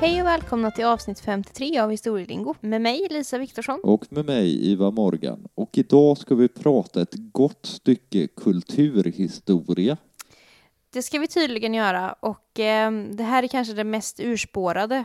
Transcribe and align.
Hej 0.00 0.20
och 0.20 0.26
välkomna 0.26 0.70
till 0.70 0.84
avsnitt 0.84 1.20
53 1.20 1.78
av 1.78 1.90
Historielingo 1.90 2.54
med 2.60 2.80
mig 2.80 3.06
Lisa 3.10 3.38
Viktorsson. 3.38 3.80
Och 3.82 4.06
med 4.10 4.24
mig 4.24 4.70
Iva 4.70 4.90
Morgan. 4.90 5.46
Och 5.54 5.78
idag 5.78 6.18
ska 6.18 6.34
vi 6.34 6.48
prata 6.48 7.02
ett 7.02 7.14
gott 7.14 7.66
stycke 7.66 8.26
kulturhistoria. 8.26 9.96
Det 10.92 11.02
ska 11.02 11.18
vi 11.18 11.28
tydligen 11.28 11.74
göra 11.74 12.12
och 12.12 12.60
eh, 12.60 12.92
det 12.92 13.22
här 13.22 13.42
är 13.42 13.48
kanske 13.48 13.74
det 13.74 13.84
mest 13.84 14.20
urspårade 14.20 15.04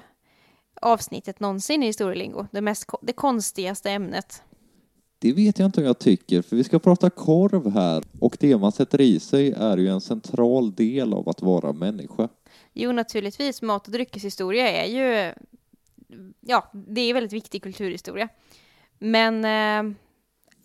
avsnittet 0.81 1.39
någonsin 1.39 1.83
i 1.83 1.85
Historielingo. 1.85 2.45
Det, 2.51 2.61
mest, 2.61 2.85
det 3.01 3.13
konstigaste 3.13 3.91
ämnet. 3.91 4.43
Det 5.19 5.33
vet 5.33 5.59
jag 5.59 5.65
inte 5.65 5.81
om 5.81 5.87
jag 5.87 5.99
tycker, 5.99 6.41
för 6.41 6.55
vi 6.55 6.63
ska 6.63 6.79
prata 6.79 7.09
korv 7.09 7.69
här 7.69 8.03
och 8.19 8.37
det 8.39 8.57
man 8.57 8.71
sätter 8.71 9.01
i 9.01 9.19
sig 9.19 9.51
är 9.51 9.77
ju 9.77 9.87
en 9.87 10.01
central 10.01 10.75
del 10.75 11.13
av 11.13 11.29
att 11.29 11.41
vara 11.41 11.73
människa. 11.73 12.29
Jo, 12.77 12.91
naturligtvis. 12.91 13.61
Mat 13.61 13.87
och 13.87 13.91
dryckeshistoria 13.91 14.69
är 14.69 14.85
ju... 14.85 15.33
Ja, 16.41 16.71
det 16.73 17.01
är 17.01 17.13
väldigt 17.13 17.33
viktig 17.33 17.63
kulturhistoria. 17.63 18.29
Men 18.99 19.45
eh, 19.45 19.95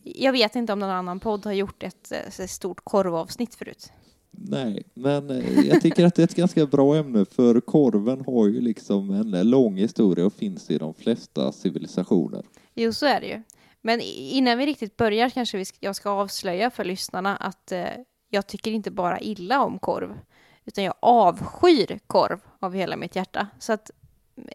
jag 0.03 0.33
vet 0.33 0.57
inte 0.57 0.73
om 0.73 0.79
någon 0.79 0.91
annan 0.91 1.21
podd 1.21 1.45
har 1.45 1.53
gjort 1.53 1.83
ett, 1.83 2.13
ett 2.13 2.51
stort 2.51 2.81
korvavsnitt 2.85 3.55
förut. 3.55 3.93
Nej, 4.31 4.85
men 4.95 5.31
eh, 5.31 5.67
jag 5.67 5.83
tycker 5.83 6.07
att 6.07 6.15
det 6.15 6.23
är 6.23 6.25
ett 6.25 6.35
ganska 6.35 6.67
bra 6.67 6.97
ämne 6.97 7.25
för 7.25 7.61
korven 7.61 8.25
har 8.27 8.47
ju 8.47 8.61
liksom 8.61 9.11
en 9.11 9.51
lång 9.51 9.77
historia 9.77 10.27
och 10.27 10.33
finns 10.33 10.71
i 10.71 10.79
de 10.79 10.95
flesta 10.95 11.53
civilisationer. 11.53 12.45
Jo, 12.75 12.93
så 12.93 13.07
är 13.07 13.21
det 13.21 13.27
ju. 13.27 13.43
Men 13.83 14.01
innan 14.01 14.59
vi 14.59 14.67
riktigt 14.67 14.97
börjar 14.97 15.31
kanske 15.31 15.59
vi 15.59 15.65
ska, 15.65 15.77
jag 15.81 15.97
ska 15.97 16.11
avslöja 16.11 16.71
för 16.71 16.85
lyssnarna 16.85 17.37
att 17.37 17.73
eh, 17.73 17.85
jag 18.31 18.47
tycker 18.47 18.71
inte 18.71 18.91
bara 18.91 19.21
illa 19.21 19.65
om 19.65 19.79
korv, 19.79 20.19
utan 20.65 20.85
jag 20.85 20.95
avskyr 21.01 21.99
korv 22.07 22.41
av 22.61 22.75
hela 22.75 22.97
mitt 22.97 23.17
hjärta. 23.17 23.47
Så 23.59 23.73
att, 23.73 23.91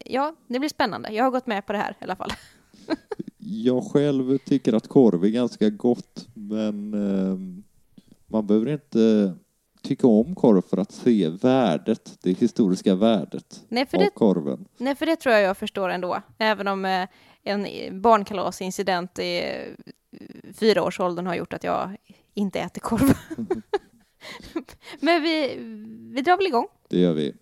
ja, 0.06 0.36
det 0.48 0.60
blir 0.60 0.70
spännande. 0.70 1.10
Jag 1.10 1.24
har 1.24 1.32
gått 1.32 1.48
med 1.48 1.66
på 1.66 1.74
det 1.74 1.80
här 1.80 1.92
i 2.02 2.04
alla 2.04 2.16
fall. 2.16 2.32
jag 3.38 3.84
själv 3.84 4.38
tycker 4.38 4.74
att 4.74 4.88
korv 4.88 5.24
är 5.24 5.30
ganska 5.30 5.70
gott, 5.70 6.28
men 6.34 6.94
eh, 6.94 7.38
man 8.28 8.48
behöver 8.48 8.72
inte 8.72 9.34
tycka 9.82 10.08
om 10.08 10.36
korv 10.36 10.62
för 10.62 10.78
att 10.78 10.92
se 10.92 11.30
värdet, 11.30 12.18
det 12.22 12.34
historiska 12.34 12.96
värdet 12.96 13.64
nej, 13.68 13.88
av 13.94 14.00
det, 14.00 14.10
korven. 14.10 14.66
Nej, 14.78 14.96
för 14.96 15.06
det 15.06 15.16
tror 15.16 15.36
jag 15.36 15.44
jag 15.44 15.58
förstår 15.58 15.90
ändå. 15.90 16.22
Även 16.38 16.68
om 16.68 16.86
eh, 16.86 17.08
en 17.44 17.68
barnkalasincident 18.02 19.20
i 19.20 19.44
fyraårsåldern 20.54 21.28
har 21.28 21.36
gjort 21.36 21.54
att 21.54 21.64
jag 21.64 21.98
inte 22.34 22.60
äter 22.60 22.82
korv. 22.82 23.14
Men 25.00 25.24
vi, 25.24 25.56
vi 26.14 26.22
drar 26.22 26.38
väl 26.38 26.48
igång? 26.48 26.68
Det 26.90 27.00
gör 27.00 27.14
vi. 27.14 27.34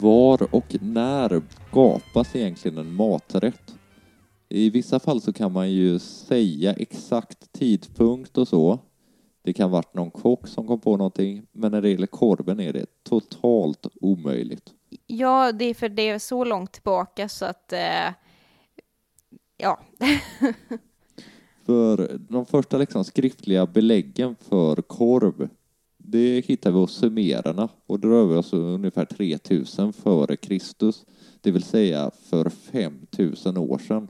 Var 0.00 0.54
och 0.54 0.76
när 0.80 1.42
skapas 1.70 2.36
egentligen 2.36 2.78
en 2.78 2.94
maträtt? 2.94 3.74
I 4.48 4.70
vissa 4.70 5.00
fall 5.00 5.20
så 5.20 5.32
kan 5.32 5.52
man 5.52 5.70
ju 5.70 5.98
säga 5.98 6.72
exakt 6.72 7.52
tidpunkt 7.52 8.38
och 8.38 8.48
så. 8.48 8.78
Det 9.46 9.52
kan 9.52 9.70
varit 9.70 9.94
någon 9.94 10.10
kock 10.10 10.48
som 10.48 10.66
kom 10.66 10.80
på 10.80 10.96
någonting, 10.96 11.46
men 11.52 11.72
när 11.72 11.82
det 11.82 11.90
gäller 11.90 12.06
korven 12.06 12.60
är 12.60 12.72
det 12.72 12.86
totalt 13.02 13.86
omöjligt. 14.00 14.70
Ja, 15.06 15.52
det 15.52 15.64
är 15.64 15.74
för 15.74 15.88
det 15.88 16.08
är 16.08 16.18
så 16.18 16.44
långt 16.44 16.72
tillbaka 16.72 17.28
så 17.28 17.44
att, 17.44 17.72
eh, 17.72 18.12
ja. 19.56 19.80
för 21.66 22.18
de 22.28 22.46
första 22.46 22.78
liksom 22.78 23.04
skriftliga 23.04 23.66
beläggen 23.66 24.36
för 24.48 24.76
korv, 24.76 25.48
det 25.96 26.46
hittar 26.46 26.70
vi 26.70 26.76
hos 26.76 26.94
sumererna 26.96 27.68
och 27.86 28.00
det 28.00 28.08
rör 28.08 28.26
vi 28.26 28.36
oss 28.36 28.52
ungefär 28.52 29.04
3000 29.04 29.92
före 29.92 30.36
Kristus, 30.36 31.04
det 31.40 31.50
vill 31.50 31.62
säga 31.62 32.10
för 32.30 32.50
5000 32.50 33.56
år 33.56 33.78
sedan. 33.78 34.08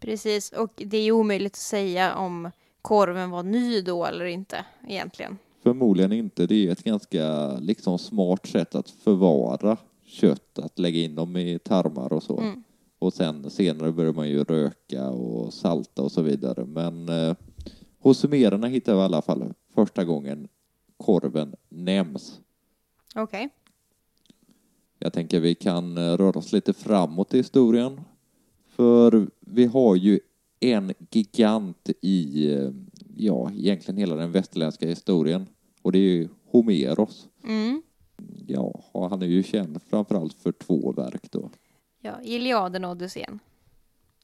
Precis, 0.00 0.52
och 0.52 0.72
det 0.76 0.96
är 0.96 1.12
omöjligt 1.12 1.52
att 1.52 1.56
säga 1.56 2.14
om 2.14 2.50
korven 2.82 3.30
var 3.30 3.42
ny 3.42 3.80
då 3.80 4.04
eller 4.04 4.24
inte 4.24 4.64
egentligen. 4.88 5.38
Förmodligen 5.62 6.12
inte. 6.12 6.46
Det 6.46 6.66
är 6.66 6.72
ett 6.72 6.84
ganska 6.84 7.56
liksom 7.58 7.98
smart 7.98 8.46
sätt 8.46 8.74
att 8.74 8.90
förvara 8.90 9.76
kött, 10.04 10.58
att 10.58 10.78
lägga 10.78 11.00
in 11.00 11.14
dem 11.14 11.36
i 11.36 11.58
tarmar 11.58 12.12
och 12.12 12.22
så. 12.22 12.38
Mm. 12.38 12.64
Och 12.98 13.12
sen 13.12 13.50
senare 13.50 13.92
börjar 13.92 14.12
man 14.12 14.28
ju 14.28 14.44
röka 14.44 15.08
och 15.10 15.54
salta 15.54 16.02
och 16.02 16.12
så 16.12 16.22
vidare. 16.22 16.64
Men 16.64 17.08
eh, 17.08 17.36
hos 17.98 18.18
sumererna 18.18 18.66
hittar 18.66 18.94
vi 18.94 19.00
i 19.00 19.02
alla 19.02 19.22
fall 19.22 19.54
första 19.74 20.04
gången 20.04 20.48
korven 20.96 21.54
nämns. 21.68 22.40
Okej. 23.14 23.46
Okay. 23.46 23.48
Jag 24.98 25.12
tänker 25.12 25.40
vi 25.40 25.54
kan 25.54 25.98
eh, 25.98 26.16
röra 26.16 26.38
oss 26.38 26.52
lite 26.52 26.72
framåt 26.72 27.34
i 27.34 27.36
historien. 27.36 28.00
För 28.68 29.28
vi 29.40 29.66
har 29.66 29.96
ju 29.96 30.20
en 30.60 30.94
gigant 31.10 31.90
i, 32.02 32.52
eh, 32.54 32.70
ja, 33.16 33.50
egentligen 33.50 33.98
hela 33.98 34.16
den 34.16 34.32
västerländska 34.32 34.86
historien. 34.88 35.46
Och 35.82 35.92
det 35.92 35.98
är 35.98 36.02
ju 36.02 36.28
Homeros. 36.46 37.28
Mm. 37.44 37.82
Ja, 38.46 38.82
han 39.10 39.22
är 39.22 39.26
ju 39.26 39.42
känd 39.42 39.82
framförallt 39.90 40.34
för 40.42 40.52
två 40.52 40.92
verk 40.92 41.30
då. 41.30 41.50
Ja, 42.00 42.22
Iliaden 42.22 42.84
och 42.84 42.90
Odysseen. 42.90 43.38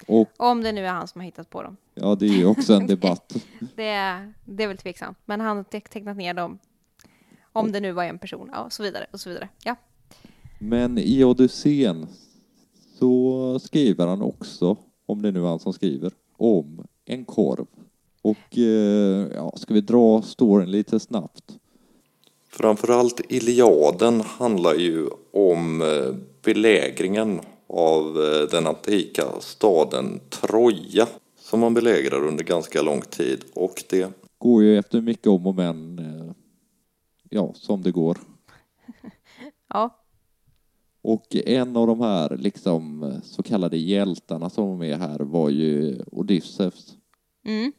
Och, 0.06 0.28
Om 0.36 0.62
det 0.62 0.72
nu 0.72 0.86
är 0.86 0.90
han 0.92 1.08
som 1.08 1.20
har 1.20 1.26
hittat 1.26 1.50
på 1.50 1.62
dem. 1.62 1.76
Ja, 1.94 2.14
det 2.14 2.26
är 2.26 2.38
ju 2.38 2.46
också 2.46 2.74
en 2.74 2.86
debatt. 2.96 3.36
det, 3.76 3.84
är, 3.88 4.34
det 4.44 4.64
är 4.64 4.68
väl 4.68 4.76
tveksamt. 4.76 5.18
Men 5.24 5.40
han 5.40 5.56
har 5.56 5.64
tecknat 5.64 6.16
ner 6.16 6.34
dem. 6.34 6.58
Om 7.52 7.72
det 7.72 7.80
nu 7.80 7.92
var 7.92 8.04
en 8.04 8.18
person, 8.18 8.50
ja, 8.52 8.64
och 8.64 8.72
så 8.72 8.82
vidare, 8.82 9.06
och 9.12 9.20
så 9.20 9.28
vidare. 9.28 9.48
Ja. 9.64 9.76
Men 10.58 10.98
i 10.98 11.24
Odysseen 11.24 12.06
så 12.98 13.58
skriver 13.58 14.06
han 14.06 14.22
också, 14.22 14.76
om 15.06 15.22
det 15.22 15.32
nu 15.32 15.42
är 15.42 15.46
han 15.46 15.58
som 15.58 15.72
skriver, 15.72 16.12
om 16.36 16.86
en 17.04 17.24
korv. 17.24 17.66
Och 18.22 18.58
eh, 18.58 19.28
ja, 19.34 19.52
ska 19.56 19.74
vi 19.74 19.80
dra 19.80 20.22
storyn 20.22 20.70
lite 20.70 21.00
snabbt? 21.00 21.58
Framförallt 22.48 23.20
Iliaden 23.28 24.20
handlar 24.20 24.74
ju 24.74 25.08
om 25.32 25.82
eh, 25.82 26.14
belägringen 26.42 27.40
av 27.66 28.06
eh, 28.06 28.50
den 28.50 28.66
antika 28.66 29.24
staden 29.40 30.20
Troja 30.30 31.06
som 31.38 31.60
man 31.60 31.74
belägrar 31.74 32.26
under 32.26 32.44
ganska 32.44 32.82
lång 32.82 33.00
tid 33.00 33.44
och 33.54 33.84
det 33.88 34.12
går 34.38 34.62
ju 34.62 34.78
efter 34.78 35.00
mycket 35.00 35.26
om 35.26 35.46
och 35.46 35.54
men 35.54 36.00
ja, 37.30 37.52
som 37.54 37.82
det 37.82 37.90
går. 37.90 38.18
ja. 39.68 40.05
Och 41.08 41.36
en 41.36 41.76
av 41.76 41.86
de 41.86 42.00
här 42.00 42.36
liksom 42.36 43.12
så 43.24 43.42
kallade 43.42 43.76
hjältarna 43.76 44.50
som 44.50 44.68
var 44.68 44.76
med 44.76 44.98
här 44.98 45.18
var 45.18 45.50
ju 45.50 46.02
Odysseus. 46.12 46.96
Mm. 47.44 47.72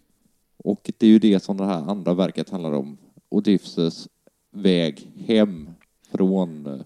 Och 0.58 0.92
det 0.98 1.06
är 1.06 1.10
ju 1.10 1.20
det 1.20 1.44
som 1.44 1.58
det 1.58 1.66
här 1.66 1.90
andra 1.90 2.14
verket 2.14 2.50
handlar 2.50 2.72
om. 2.72 2.98
Odysseus 3.30 4.08
väg 4.52 5.12
hem 5.28 5.70
från 6.12 6.84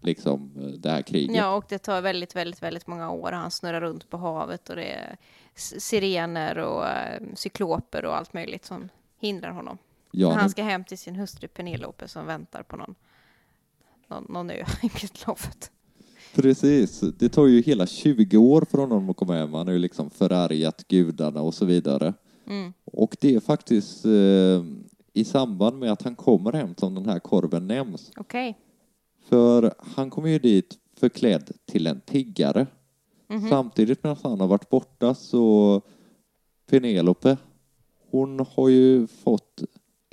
liksom 0.00 0.52
det 0.78 0.90
här 0.90 1.02
kriget. 1.02 1.36
Ja, 1.36 1.54
och 1.54 1.64
det 1.68 1.78
tar 1.78 2.02
väldigt, 2.02 2.36
väldigt, 2.36 2.62
väldigt 2.62 2.86
många 2.86 3.10
år. 3.10 3.32
Han 3.32 3.50
snurrar 3.50 3.80
runt 3.80 4.10
på 4.10 4.16
havet 4.16 4.68
och 4.68 4.76
det 4.76 4.92
är 4.92 5.16
sirener 5.54 6.58
och 6.58 6.86
eh, 6.86 7.22
cykloper 7.34 8.04
och 8.04 8.16
allt 8.16 8.32
möjligt 8.32 8.64
som 8.64 8.88
hindrar 9.20 9.50
honom. 9.50 9.78
Ja, 10.10 10.32
han 10.32 10.50
ska 10.50 10.62
hem 10.62 10.84
till 10.84 10.98
sin 10.98 11.16
hustru 11.16 11.48
Penelope 11.48 12.08
som 12.08 12.26
väntar 12.26 12.62
på 12.62 12.76
någon, 12.76 12.94
någon, 14.08 14.26
någon 14.28 14.50
ö 14.50 14.64
i 14.82 14.90
Medelhavet. 14.94 15.70
Precis, 16.34 17.00
det 17.00 17.28
tar 17.28 17.46
ju 17.46 17.62
hela 17.62 17.86
20 17.86 18.36
år 18.36 18.66
för 18.70 18.78
honom 18.78 19.10
att 19.10 19.16
komma 19.16 19.34
hem. 19.34 19.54
Han 19.54 19.66
har 19.66 19.72
ju 19.72 19.78
liksom 19.78 20.10
förargat 20.10 20.88
gudarna 20.88 21.42
och 21.42 21.54
så 21.54 21.64
vidare. 21.64 22.14
Mm. 22.46 22.72
Och 22.84 23.16
det 23.20 23.34
är 23.34 23.40
faktiskt 23.40 24.04
eh, 24.04 24.64
i 25.12 25.24
samband 25.24 25.78
med 25.78 25.92
att 25.92 26.02
han 26.02 26.16
kommer 26.16 26.52
hem 26.52 26.74
som 26.76 26.94
den 26.94 27.08
här 27.08 27.18
korven 27.18 27.66
nämns. 27.66 28.10
Okej. 28.16 28.50
Okay. 28.50 28.60
För 29.28 29.74
han 29.78 30.10
kommer 30.10 30.28
ju 30.28 30.38
dit 30.38 30.78
förklädd 30.96 31.50
till 31.66 31.86
en 31.86 32.00
tiggare. 32.00 32.66
Mm 33.28 33.42
-hmm. 33.42 33.48
Samtidigt 33.48 34.04
medan 34.04 34.16
han 34.22 34.40
har 34.40 34.46
varit 34.46 34.70
borta 34.70 35.14
så 35.14 35.80
Penelope, 36.66 37.36
hon 38.10 38.46
har 38.54 38.68
ju 38.68 39.06
fått 39.06 39.62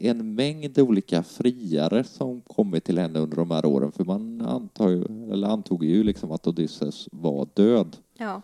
en 0.01 0.35
mängd 0.35 0.79
olika 0.79 1.23
friare 1.23 2.03
som 2.03 2.41
kommit 2.41 2.83
till 2.83 2.97
henne 2.97 3.19
under 3.19 3.37
de 3.37 3.51
här 3.51 3.65
åren. 3.65 3.91
För 3.91 4.03
man 4.03 4.69
ju, 4.79 5.31
eller 5.31 5.47
antog 5.47 5.83
ju 5.83 6.03
liksom 6.03 6.31
att 6.31 6.47
Odysseus 6.47 7.09
var 7.11 7.47
död. 7.53 7.97
Ja. 8.17 8.41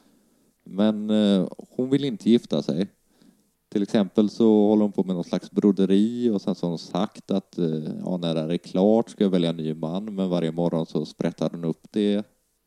Men 0.64 1.10
eh, 1.10 1.48
hon 1.70 1.90
vill 1.90 2.06
inte 2.06 2.30
gifta 2.30 2.62
sig. 2.62 2.88
Till 3.70 3.84
exempel 3.84 4.30
så 4.30 4.68
håller 4.68 4.82
hon 4.82 4.92
på 4.92 5.04
med 5.04 5.16
någon 5.16 5.24
slags 5.24 5.52
broderi 5.52 6.30
och 6.30 6.42
sen 6.42 6.56
så 6.56 6.66
har 6.66 6.70
hon 6.70 6.80
sagt 6.80 7.32
att 7.32 7.58
eh, 7.58 7.84
ja, 8.06 8.18
när 8.18 8.48
det 8.48 8.54
är 8.54 8.58
klart 8.58 9.10
ska 9.10 9.24
jag 9.24 9.32
välja 9.32 9.50
en 9.50 9.58
ny 9.58 9.74
man 9.74 10.16
men 10.16 10.30
varje 10.30 10.52
morgon 10.52 10.86
så 10.86 11.06
sprättar 11.06 11.50
hon 11.50 11.66
upp 11.66 11.88
det 11.92 12.24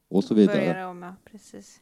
och 0.08 0.24
så 0.24 0.34
vidare. 0.34 0.56
Börjar 0.56 0.86
om, 0.86 1.02
ja, 1.02 1.14
precis. 1.24 1.80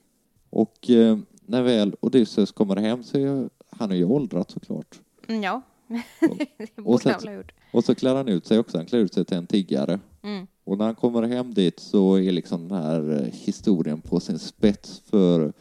Och 0.51 0.91
eh, 0.91 1.19
när 1.47 1.63
väl 1.63 1.97
Odysseus 2.01 2.53
kommer 2.53 2.77
hem 2.77 3.03
så 3.03 3.19
är 3.19 3.49
han 3.71 3.93
är 3.93 3.97
ju 3.97 4.05
åldrats 4.05 4.55
såklart. 4.55 5.01
Mm, 5.29 5.43
ja, 5.43 5.63
Och- 6.85 7.03
sen-. 7.03 7.45
Och 7.73 7.85
så 7.85 7.95
klär 7.95 8.15
han 8.15 8.29
ut 8.29 8.47
sig 8.47 8.59
också, 8.59 8.77
han 8.77 8.87
klär 8.87 8.99
ut 8.99 9.15
sig 9.15 9.25
till 9.25 9.37
en 9.37 9.47
tiggare. 9.47 10.01
Mm. 10.23 10.47
Och 10.65 10.79
när 10.79 10.85
han 10.85 10.95
kommer 10.95 11.23
hem 11.23 11.55
dit 11.55 11.81
så 11.81 12.19
är 12.19 12.33
liksom 12.33 12.69
den 12.69 12.83
här 12.83 13.11
eh, 13.11 13.33
historien 13.33 14.01
på 14.01 14.21
sin 14.21 14.39
spets 14.39 15.03
för 15.11 15.53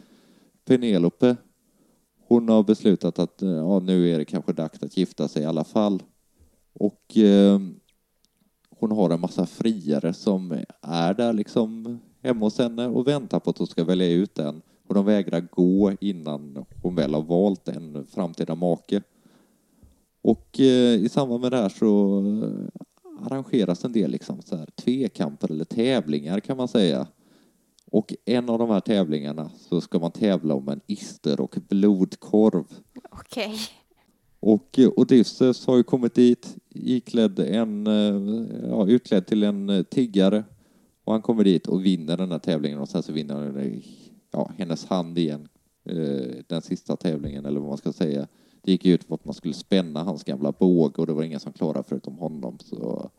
Penelope. 0.65 1.35
Hon 2.27 2.49
har 2.49 2.63
beslutat 2.63 3.19
att 3.19 3.41
eh, 3.41 3.49
ja, 3.49 3.79
nu 3.79 4.09
är 4.09 4.17
det 4.17 4.25
kanske 4.25 4.53
dags 4.53 4.83
att 4.83 4.97
gifta 4.97 5.27
sig 5.27 5.41
i 5.43 5.45
alla 5.45 5.63
fall. 5.63 6.03
Och 6.73 7.17
eh, 7.17 7.59
hon 8.69 8.91
har 8.91 9.09
en 9.09 9.19
massa 9.19 9.45
friare 9.45 10.13
som 10.13 10.59
är 10.81 11.13
där 11.13 11.33
liksom 11.33 11.99
hemma 12.23 12.45
hos 12.45 12.57
henne 12.57 12.87
och 12.87 13.07
väntar 13.07 13.39
på 13.39 13.49
att 13.49 13.57
hon 13.57 13.67
ska 13.67 13.83
välja 13.83 14.07
ut 14.07 14.39
en. 14.39 14.61
Och 14.87 14.93
de 14.95 15.05
vägrar 15.05 15.47
gå 15.51 15.93
innan 15.99 16.65
hon 16.81 16.95
väl 16.95 17.13
har 17.13 17.21
valt 17.21 17.67
en 17.67 18.07
framtida 18.07 18.55
make. 18.55 19.01
Och 20.27 20.59
eh, 20.59 20.93
i 20.93 21.09
samband 21.09 21.41
med 21.41 21.51
det 21.51 21.57
här 21.57 21.69
så 21.69 22.19
eh, 22.19 23.25
arrangeras 23.25 23.85
en 23.85 23.91
del 23.91 24.11
liksom 24.11 24.41
så 24.41 24.55
här 24.55 24.65
tvekamper 24.65 25.51
eller 25.51 25.65
tävlingar 25.65 26.39
kan 26.39 26.57
man 26.57 26.67
säga. 26.67 27.07
Och 27.91 28.13
en 28.25 28.49
av 28.49 28.59
de 28.59 28.69
här 28.69 28.79
tävlingarna 28.79 29.51
så 29.69 29.81
ska 29.81 29.99
man 29.99 30.11
tävla 30.11 30.53
om 30.53 30.69
en 30.69 30.81
ister 30.87 31.41
och 31.41 31.55
blodkorv. 31.69 32.65
Okej. 33.11 33.59
Och 34.39 34.79
eh, 34.79 34.89
Odysseus 34.95 35.67
har 35.67 35.77
ju 35.77 35.83
kommit 35.83 36.15
dit 36.15 36.55
iklädd 36.69 37.39
en, 37.39 37.85
ja, 38.69 38.87
utklädd 38.87 39.27
till 39.27 39.43
en 39.43 39.85
tiggare. 39.89 40.43
Och 41.03 41.13
han 41.13 41.21
kommer 41.21 41.43
dit 41.43 41.67
och 41.67 41.85
vinner 41.85 42.17
den 42.17 42.31
här 42.31 42.39
tävlingen 42.39 42.79
och 42.79 42.89
sen 42.89 43.03
så 43.03 43.11
vinner 43.11 43.35
han 43.35 43.81
ja, 44.31 44.51
hennes 44.57 44.85
hand 44.85 45.17
igen. 45.17 45.47
Den 46.47 46.61
sista 46.61 46.95
tävlingen 46.95 47.45
eller 47.45 47.59
vad 47.59 47.69
man 47.69 47.77
ska 47.77 47.93
säga. 47.93 48.27
Det 48.67 48.71
gick 48.71 48.85
ut 48.85 49.07
på 49.07 49.13
att 49.15 49.25
man 49.25 49.33
skulle 49.33 49.53
spänna 49.53 50.03
hans 50.03 50.23
gamla 50.23 50.51
båge 50.51 50.93
och 50.97 51.07
det 51.07 51.13
var 51.13 51.23
ingen 51.23 51.39
som 51.39 51.53
klarade 51.53 51.83
förutom 51.87 52.17
honom. 52.17 52.57
Så, 52.59 53.09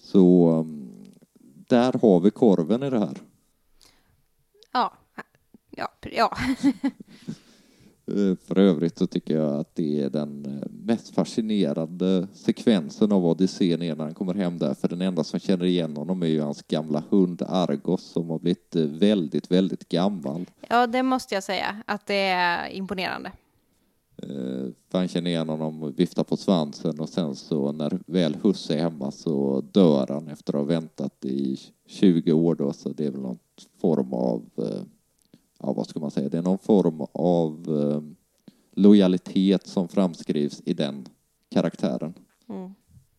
så 0.00 0.50
um, 0.50 0.90
där 1.68 1.92
har 2.02 2.20
vi 2.20 2.30
korven 2.30 2.82
i 2.82 2.90
det 2.90 2.98
här. 2.98 3.16
Ja. 4.72 4.92
Ja, 5.70 5.88
ja. 6.12 6.36
Eh, 8.06 8.36
För 8.46 8.58
övrigt 8.58 8.98
så 8.98 9.06
tycker 9.06 9.36
jag 9.36 9.60
att 9.60 9.74
det 9.74 10.02
är 10.02 10.10
den 10.10 10.44
eh, 10.46 10.68
mest 10.70 11.14
fascinerande 11.14 12.28
sekvensen 12.34 13.12
av 13.12 13.26
Odysseen 13.26 13.82
är 13.82 13.96
när 13.96 14.04
han 14.04 14.14
kommer 14.14 14.34
hem 14.34 14.58
där, 14.58 14.74
för 14.74 14.88
den 14.88 15.00
enda 15.00 15.24
som 15.24 15.40
känner 15.40 15.64
igen 15.64 15.96
honom 15.96 16.22
är 16.22 16.26
ju 16.26 16.40
hans 16.40 16.62
gamla 16.62 17.02
hund 17.10 17.42
Argos 17.48 18.02
som 18.02 18.30
har 18.30 18.38
blivit 18.38 18.76
eh, 18.76 18.82
väldigt, 18.82 19.50
väldigt 19.50 19.88
gammal. 19.88 20.46
ja, 20.68 20.86
det 20.86 21.02
måste 21.02 21.34
jag 21.34 21.44
säga 21.44 21.82
att 21.86 22.06
det 22.06 22.28
är 22.28 22.68
imponerande. 22.68 23.32
Eh, 24.22 24.68
För 24.90 24.98
han 24.98 25.08
känner 25.08 25.30
igen 25.30 25.48
honom 25.48 25.82
och 25.82 25.98
viftar 25.98 26.24
på 26.24 26.36
svansen 26.36 27.00
och 27.00 27.08
sen 27.08 27.36
så 27.36 27.72
när 27.72 27.98
väl 28.06 28.36
husse 28.42 28.74
är 28.74 28.78
hemma 28.78 29.10
så 29.10 29.60
dör 29.60 30.06
han 30.08 30.28
efter 30.28 30.52
att 30.52 30.58
ha 30.58 30.64
väntat 30.64 31.24
i 31.24 31.58
20 31.86 32.32
år 32.32 32.54
då, 32.54 32.72
så 32.72 32.88
det 32.88 33.06
är 33.06 33.10
väl 33.10 33.20
någon 33.20 33.38
form 33.80 34.12
av, 34.12 34.42
eh, 34.56 34.82
ja 35.58 35.72
vad 35.72 35.86
ska 35.86 36.00
man 36.00 36.10
säga, 36.10 36.28
det 36.28 36.38
är 36.38 36.42
någon 36.42 36.58
form 36.58 37.00
av 37.12 37.80
eh, 37.80 38.02
lojalitet 38.80 39.66
som 39.66 39.88
framskrivs 39.88 40.62
i 40.64 40.74
den 40.74 41.06
karaktären. 41.50 42.14
Mm. 42.48 42.74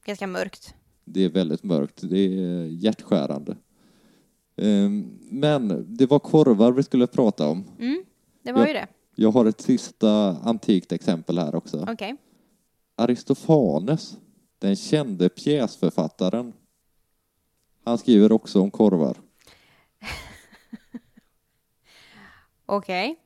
Ganska 0.06 0.28
mörkt. 0.28 0.74
Det 1.06 1.24
är 1.25 1.30
väldigt 1.30 1.63
mörkt, 1.63 2.10
det 2.10 2.19
är 2.19 2.66
hjärtskärande. 2.66 3.51
Eh, 4.56 4.90
Men 5.31 5.86
det 5.98 6.06
var 6.06 6.19
korvar 6.19 6.72
vi 6.72 6.84
skulle 6.84 7.07
prata 7.07 7.48
om. 7.50 7.63
Mm. 7.80 8.04
Det 8.44 8.51
var 8.51 8.68
ju 8.68 8.74
det. 8.74 8.88
Jag 9.21 9.31
har 9.31 9.45
ett 9.45 9.62
sista 9.62 10.38
antikt 10.44 10.92
exempel 10.92 11.38
här 11.38 11.56
också. 11.56 11.86
Okej. 11.89 12.16
Aristofanes, 12.95 14.18
den 14.60 14.75
kände 14.75 15.30
pjäsförfattaren, 15.30 16.54
han 17.83 17.98
skriver 17.98 18.31
också 18.31 18.62
om 18.62 18.71
korvar. 18.71 19.18
Okej. 22.66 23.19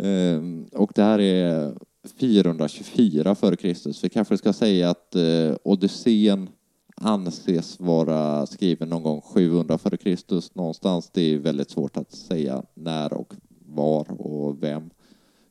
Ehm, 0.00 0.68
och 0.72 0.92
det 0.94 1.02
här 1.02 1.18
är 1.18 1.74
424 2.16 3.34
före 3.34 3.56
Kristus. 3.56 4.04
Vi 4.04 4.08
kanske 4.08 4.38
ska 4.38 4.52
säga 4.52 4.90
att 4.90 5.14
eh, 5.14 5.54
Odysseen 5.62 6.48
anses 6.96 7.80
vara 7.80 8.46
skriven 8.46 8.88
någon 8.88 9.02
gång 9.02 9.20
700 9.20 9.78
före 9.78 9.96
Kristus 9.96 10.54
någonstans. 10.54 11.10
Det 11.10 11.34
är 11.34 11.38
väldigt 11.38 11.70
svårt 11.70 11.96
att 11.96 12.12
säga 12.12 12.62
när 12.74 13.12
och 13.12 13.34
var 13.66 14.20
och 14.20 14.62
vem. 14.62 14.90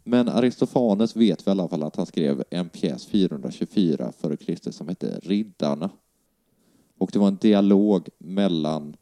Men 0.07 0.29
Aristofanes 0.29 1.15
vet 1.15 1.47
vi 1.47 1.49
i 1.49 1.51
alla 1.51 1.67
fall 1.67 1.83
att 1.83 1.95
han 1.95 2.05
skrev 2.05 2.43
en 2.49 2.69
pjäs 2.69 3.05
424 3.07 4.11
före 4.11 4.37
Kristus 4.37 4.75
som 4.75 4.87
hette 4.87 5.19
Riddarna. 5.23 5.89
Och 6.97 7.09
det 7.13 7.19
var 7.19 7.27
en 7.27 7.37
dialog 7.37 8.09
mellan 8.17 8.95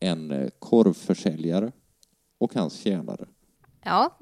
en 0.00 0.30
eh, 0.30 0.48
korvförsäljare 0.58 1.72
och 2.38 2.54
hans 2.54 2.74
tjänare. 2.74 3.26
Ja. 3.84 4.18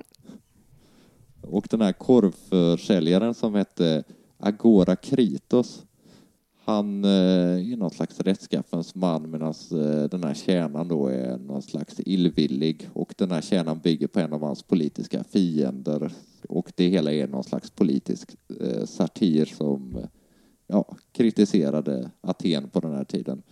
Och 1.42 1.66
den 1.70 1.80
här 1.80 1.92
korvförsäljaren 1.92 3.34
som 3.34 3.54
hette 3.54 4.04
Agora 4.38 4.96
Kritos, 4.96 5.85
han 6.66 7.04
eh, 7.04 7.72
är 7.72 7.76
någon 7.76 7.90
slags 7.90 8.20
rättskaffens 8.20 8.94
man 8.94 9.30
medan 9.30 9.54
eh, 9.72 10.04
den 10.10 10.24
här 10.24 10.34
tjänaren 10.34 10.88
då 10.88 11.08
är 11.08 11.38
någon 11.38 11.62
slags 11.62 12.00
illvillig 12.00 12.88
och 12.92 13.14
den 13.16 13.30
här 13.30 13.40
tjänaren 13.40 13.78
bygger 13.78 14.06
på 14.06 14.20
en 14.20 14.32
av 14.32 14.42
hans 14.42 14.62
politiska 14.62 15.24
fiender 15.24 16.12
och 16.48 16.72
det 16.74 16.88
hela 16.88 17.12
är 17.12 17.26
någon 17.26 17.44
slags 17.44 17.70
politisk 17.70 18.36
eh, 18.60 18.84
satir 18.84 19.44
som 19.44 19.98
ja, 20.66 20.96
kritiserade 21.12 22.10
Aten 22.20 22.68
på 22.68 22.80
den 22.80 22.94
här 22.94 23.04
tiden. 23.04 23.42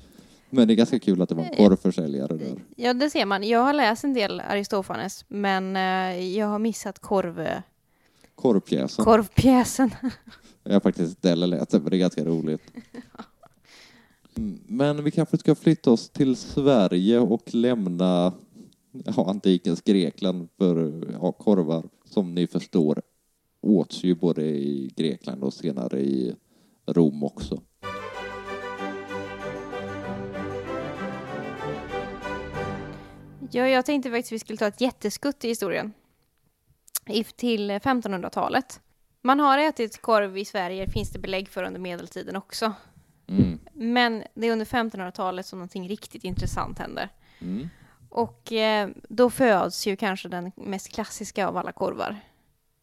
Men 0.50 0.68
det 0.68 0.74
är 0.74 0.76
ganska 0.76 0.98
kul 0.98 1.22
att 1.22 1.28
det 1.28 1.34
var 1.34 1.44
en 1.44 1.56
korvförsäljare 1.56 2.36
där. 2.36 2.64
ja, 2.76 2.94
det 2.94 3.10
ser 3.10 3.26
man. 3.26 3.48
Jag 3.48 3.60
har 3.60 3.72
läst 3.72 4.04
en 4.04 4.14
del 4.14 4.40
Aristofanes, 4.40 5.24
men 5.28 5.76
jag 6.34 6.46
har 6.46 6.58
missat 6.58 6.98
korv, 6.98 7.48
Korvpjäsen. 8.34 9.04
korvpjäsen. 9.04 9.90
Jag 10.62 10.72
har 10.72 10.80
faktiskt 10.80 11.24
inte 11.24 11.34
läst 11.34 11.70
det, 11.70 11.80
men 11.80 11.90
det 11.90 11.96
är 11.96 11.98
ganska 11.98 12.24
roligt. 12.24 12.62
Men 14.66 15.04
vi 15.04 15.10
kanske 15.10 15.38
ska 15.38 15.54
flytta 15.54 15.90
oss 15.90 16.10
till 16.10 16.36
Sverige 16.36 17.18
och 17.18 17.54
lämna 17.54 18.32
ja, 19.04 19.30
antikens 19.30 19.82
Grekland 19.82 20.48
för 20.58 21.06
ja, 21.20 21.32
korvar, 21.32 21.84
som 22.04 22.34
ni 22.34 22.46
förstår, 22.46 23.02
åts 23.60 24.04
ju 24.04 24.14
både 24.14 24.44
i 24.44 24.92
Grekland 24.96 25.42
och 25.42 25.54
senare 25.54 26.00
i 26.00 26.34
Rom 26.86 27.24
också. 27.24 27.62
Ja, 33.50 33.68
jag 33.68 33.86
tänkte 33.86 34.10
faktiskt 34.10 34.28
att 34.28 34.32
vi 34.32 34.38
skulle 34.38 34.58
ta 34.58 34.66
ett 34.66 34.80
jätteskutt 34.80 35.44
i 35.44 35.48
historien. 35.48 35.92
Till 37.36 37.70
1500-talet. 37.70 38.80
Man 39.22 39.40
har 39.40 39.58
ätit 39.58 40.02
korv 40.02 40.38
i 40.38 40.44
Sverige, 40.44 40.88
finns 40.88 41.10
det 41.10 41.18
belägg 41.18 41.48
för 41.48 41.64
under 41.64 41.80
medeltiden 41.80 42.36
också. 42.36 42.72
Mm. 43.26 43.58
Men 43.72 44.22
det 44.34 44.46
är 44.46 44.52
under 44.52 44.66
1500-talet 44.66 45.46
som 45.46 45.58
någonting 45.58 45.88
riktigt 45.88 46.24
intressant 46.24 46.78
händer. 46.78 47.08
Mm. 47.40 47.68
Och 48.08 48.52
eh, 48.52 48.88
då 49.08 49.30
föds 49.30 49.86
ju 49.86 49.96
kanske 49.96 50.28
den 50.28 50.52
mest 50.56 50.88
klassiska 50.88 51.48
av 51.48 51.56
alla 51.56 51.72
korvar. 51.72 52.20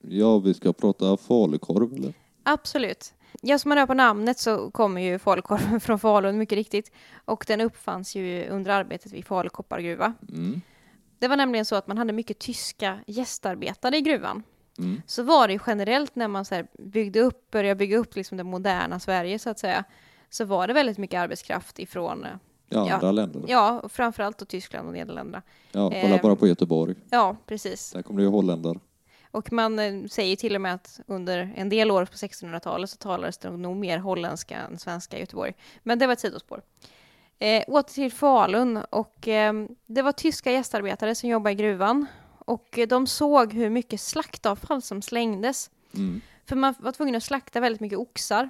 Ja, 0.02 0.40
vi 0.40 0.54
ska 0.54 0.74
prata 0.74 1.18
falukorv, 1.18 1.94
eller? 1.94 2.14
Absolut. 2.44 3.14
Ja, 3.42 3.60
som 3.60 3.70
man 3.70 3.78
hör 3.78 3.88
på 3.88 3.94
namnet 3.94 4.40
så 4.40 4.72
kommer 4.72 5.02
ju 5.02 5.20
falukorven 5.20 5.80
från 5.82 6.00
Falun, 6.00 6.38
mycket 6.38 6.56
riktigt. 6.56 6.92
Och 7.26 7.44
den 7.48 7.62
uppfanns 7.62 8.16
ju 8.16 8.48
under 8.50 8.72
arbetet 8.72 9.14
vid 9.14 9.26
Falu 9.26 9.50
koppargruva. 9.50 10.14
Mm. 10.30 10.62
Det 11.22 11.28
var 11.28 11.38
nämligen 11.38 11.66
så 11.66 11.76
att 11.76 11.88
man 11.88 11.98
hade 11.98 12.14
mycket 12.14 12.40
tyska 12.40 13.00
gästarbetare 13.08 13.98
i 13.98 14.02
gruvan. 14.02 14.44
Mm. 14.80 15.02
Så 15.08 15.24
var 15.24 15.48
det 15.48 15.54
ju 15.54 15.60
generellt 15.68 16.16
när 16.16 16.28
man 16.28 16.46
så 16.46 16.64
byggde 16.80 17.20
upp, 17.20 17.52
började 17.52 17.76
bygga 17.76 17.98
upp 17.98 18.16
liksom 18.16 18.38
det 18.38 18.44
moderna 18.44 19.00
Sverige 19.00 19.40
så 19.40 19.50
att 19.50 19.60
säga, 19.60 19.84
så 20.30 20.46
var 20.46 20.68
det 20.68 20.74
väldigt 20.74 20.98
mycket 20.98 21.20
arbetskraft 21.20 21.80
ifrån, 21.80 22.24
eh, 22.26 22.30
Ja, 22.70 22.88
Ja. 22.88 22.94
andra 22.94 23.12
länder. 23.12 23.44
ja, 23.48 23.84
framförallt 23.90 24.38
då 24.38 24.46
Tyskland 24.46 24.88
och 24.88 24.94
Nederländerna. 24.94 25.42
Ja, 25.72 25.90
kolla 25.90 26.16
Ehm. 26.16 26.20
bara 26.22 26.36
på 26.36 26.48
Göteborg. 26.48 26.96
Ja, 27.10 27.36
precis. 27.46 27.92
Där 27.92 28.02
kommer 28.02 28.20
det 28.20 28.24
ju 28.24 28.30
holländare. 28.30 28.80
Och 29.32 29.52
man 29.52 29.80
eh, 29.80 30.06
säger 30.10 30.36
till 30.36 30.56
och 30.56 30.62
med 30.62 30.74
att 30.74 31.00
under 31.08 31.54
en 31.56 31.70
del 31.70 31.92
år 31.92 32.06
på 32.06 32.14
1600-talet 32.18 32.90
så 32.90 32.98
talades 32.98 33.38
det 33.38 33.50
nog 33.58 33.76
mer 33.78 33.98
holländska 33.98 34.58
än 34.58 34.78
svenska 34.80 35.18
i 35.18 35.20
Göteborg. 35.20 35.54
Men 35.84 36.00
det 36.00 36.06
var 36.08 36.14
ett 36.14 36.20
sidospår. 36.20 36.62
Eh, 37.42 37.64
åter 37.68 37.94
till 37.94 38.12
Falun 38.12 38.78
och 38.78 39.28
eh, 39.28 39.54
det 39.86 40.02
var 40.02 40.12
tyska 40.12 40.52
gästarbetare 40.52 41.16
som 41.16 41.30
jobbade 41.30 41.54
i 41.54 41.56
gruvan 41.56 42.06
och 42.46 42.80
eh, 42.80 42.88
de 42.88 43.08
såg 43.08 43.54
hur 43.54 43.70
mycket 43.70 44.02
slaktavfall 44.02 44.82
som 44.82 45.02
slängdes. 45.02 45.70
Mm. 45.94 46.22
För 46.46 46.56
man 46.56 46.74
var 46.80 46.92
tvungen 46.92 47.16
att 47.16 47.24
slakta 47.24 47.60
väldigt 47.60 47.82
mycket 47.82 48.00
oxar. 48.00 48.50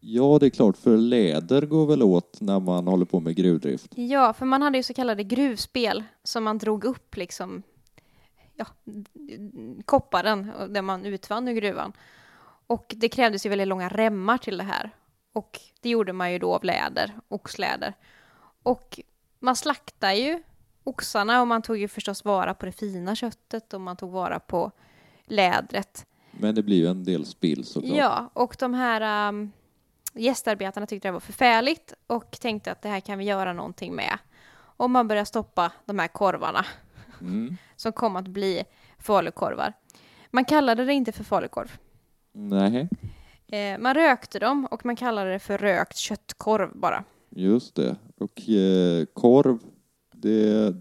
Ja, 0.00 0.38
det 0.40 0.46
är 0.46 0.50
klart, 0.50 0.76
för 0.76 0.96
läder 0.96 1.62
går 1.62 1.86
väl 1.86 2.02
åt 2.02 2.40
när 2.40 2.60
man 2.60 2.86
håller 2.86 3.04
på 3.04 3.20
med 3.20 3.36
gruvdrift. 3.36 3.92
Ja, 3.94 4.32
för 4.32 4.46
man 4.46 4.62
hade 4.62 4.78
ju 4.78 4.82
så 4.82 4.94
kallade 4.94 5.24
gruvspel 5.24 6.04
som 6.22 6.44
man 6.44 6.58
drog 6.58 6.84
upp 6.84 7.16
liksom 7.16 7.62
ja, 8.54 8.66
kopparen, 9.84 10.52
där 10.68 10.82
man 10.82 11.06
utvann 11.06 11.48
ur 11.48 11.52
gruvan. 11.52 11.92
Och 12.66 12.94
det 12.96 13.08
krävdes 13.08 13.46
ju 13.46 13.50
väldigt 13.50 13.68
långa 13.68 13.88
remmar 13.88 14.38
till 14.38 14.58
det 14.58 14.64
här. 14.64 14.90
Och 15.32 15.60
det 15.80 15.88
gjorde 15.88 16.12
man 16.12 16.32
ju 16.32 16.38
då 16.38 16.54
av 16.54 16.64
läder, 16.64 17.12
oxläder. 17.28 17.94
Och 18.62 19.00
man 19.38 19.56
slaktade 19.56 20.14
ju 20.14 20.42
oxarna 20.84 21.40
och 21.40 21.46
man 21.46 21.62
tog 21.62 21.76
ju 21.76 21.88
förstås 21.88 22.24
vara 22.24 22.54
på 22.54 22.66
det 22.66 22.72
fina 22.72 23.14
köttet 23.14 23.74
och 23.74 23.80
man 23.80 23.96
tog 23.96 24.10
vara 24.10 24.40
på 24.40 24.70
lädret. 25.24 26.06
Men 26.30 26.54
det 26.54 26.62
blir 26.62 26.76
ju 26.76 26.86
en 26.86 27.04
del 27.04 27.26
spill 27.26 27.64
såklart. 27.64 27.96
Ja, 27.96 28.30
och 28.32 28.56
de 28.58 28.74
här 28.74 29.28
um, 29.28 29.52
gästarbetarna 30.14 30.86
tyckte 30.86 31.08
det 31.08 31.12
var 31.12 31.20
förfärligt 31.20 31.94
och 32.06 32.30
tänkte 32.40 32.72
att 32.72 32.82
det 32.82 32.88
här 32.88 33.00
kan 33.00 33.18
vi 33.18 33.24
göra 33.24 33.52
någonting 33.52 33.94
med. 33.94 34.18
Och 34.52 34.90
man 34.90 35.08
började 35.08 35.26
stoppa 35.26 35.72
de 35.84 35.98
här 35.98 36.08
korvarna 36.08 36.66
Mm. 37.20 37.56
som 37.76 37.92
kom 37.92 38.16
att 38.16 38.28
bli 38.28 38.64
falukorvar. 38.98 39.72
Man 40.30 40.44
kallade 40.44 40.84
det 40.84 40.92
inte 40.92 41.12
för 41.12 41.24
falukorv. 41.24 41.78
Nej, 42.32 42.88
Eh, 43.52 43.78
man 43.78 43.94
rökte 43.94 44.38
dem 44.38 44.66
och 44.66 44.86
man 44.86 44.96
kallade 44.96 45.30
det 45.32 45.38
för 45.38 45.58
rökt 45.58 45.96
köttkorv 45.96 46.70
bara. 46.74 47.04
just 47.30 47.74
det. 47.74 47.96
Och 48.18 48.48
eh, 48.48 49.04
korv, 49.14 49.58
det, 50.12 50.74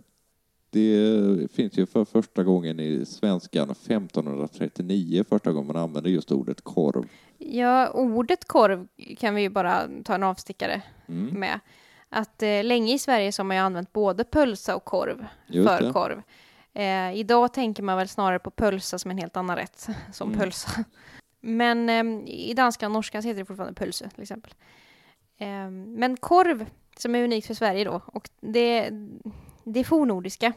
det 0.69 1.51
finns 1.51 1.77
ju 1.77 1.85
för 1.85 2.05
första 2.05 2.43
gången 2.43 2.79
i 2.79 3.05
svenskan 3.05 3.69
1539, 3.69 5.23
första 5.29 5.51
gången 5.51 5.67
man 5.67 5.75
använder 5.83 6.09
just 6.09 6.31
ordet 6.31 6.61
korv. 6.61 7.07
Ja, 7.37 7.89
ordet 7.89 8.45
korv 8.47 8.87
kan 9.17 9.35
vi 9.35 9.41
ju 9.41 9.49
bara 9.49 9.81
ta 10.03 10.15
en 10.15 10.23
avstickare 10.23 10.81
Mm. 11.07 11.39
med. 11.39 11.59
Att 12.09 12.43
eh, 12.43 12.63
länge 12.63 12.93
i 12.93 12.99
Sverige 12.99 13.31
så 13.31 13.39
har 13.41 13.45
man 13.45 13.57
ju 13.57 13.63
använt 13.63 13.93
både 13.93 14.23
pölsa 14.23 14.75
och 14.75 14.83
korv 14.85 15.25
Just 15.47 15.69
för 15.69 15.81
det. 15.81 15.93
korv. 15.93 16.21
Eh, 16.73 17.13
idag 17.19 17.53
tänker 17.53 17.83
man 17.83 17.97
väl 17.97 18.07
snarare 18.07 18.39
på 18.39 18.51
pölsa 18.51 18.99
som 18.99 19.11
en 19.11 19.17
helt 19.17 19.37
annan 19.37 19.55
rätt, 19.55 19.87
som 20.13 20.27
Mm. 20.29 20.39
pölsa. 20.39 20.71
Men 21.41 21.89
eh, 21.89 22.29
i 22.33 22.53
danska 22.53 22.85
och 22.85 22.91
norska 22.91 23.21
så 23.21 23.27
heter 23.27 23.39
det 23.39 23.45
fortfarande 23.45 23.73
pölse 23.75 24.09
till 24.09 24.21
exempel. 24.21 24.53
Eh, 25.37 25.69
men 25.71 26.17
korv, 26.17 26.65
som 26.97 27.15
är 27.15 27.23
unikt 27.23 27.47
för 27.47 27.53
Sverige 27.53 27.83
då, 27.83 28.01
och 28.05 28.29
det, 28.41 28.89
det 29.63 29.79
är 29.79 29.83
fornnordiska. 29.83 30.53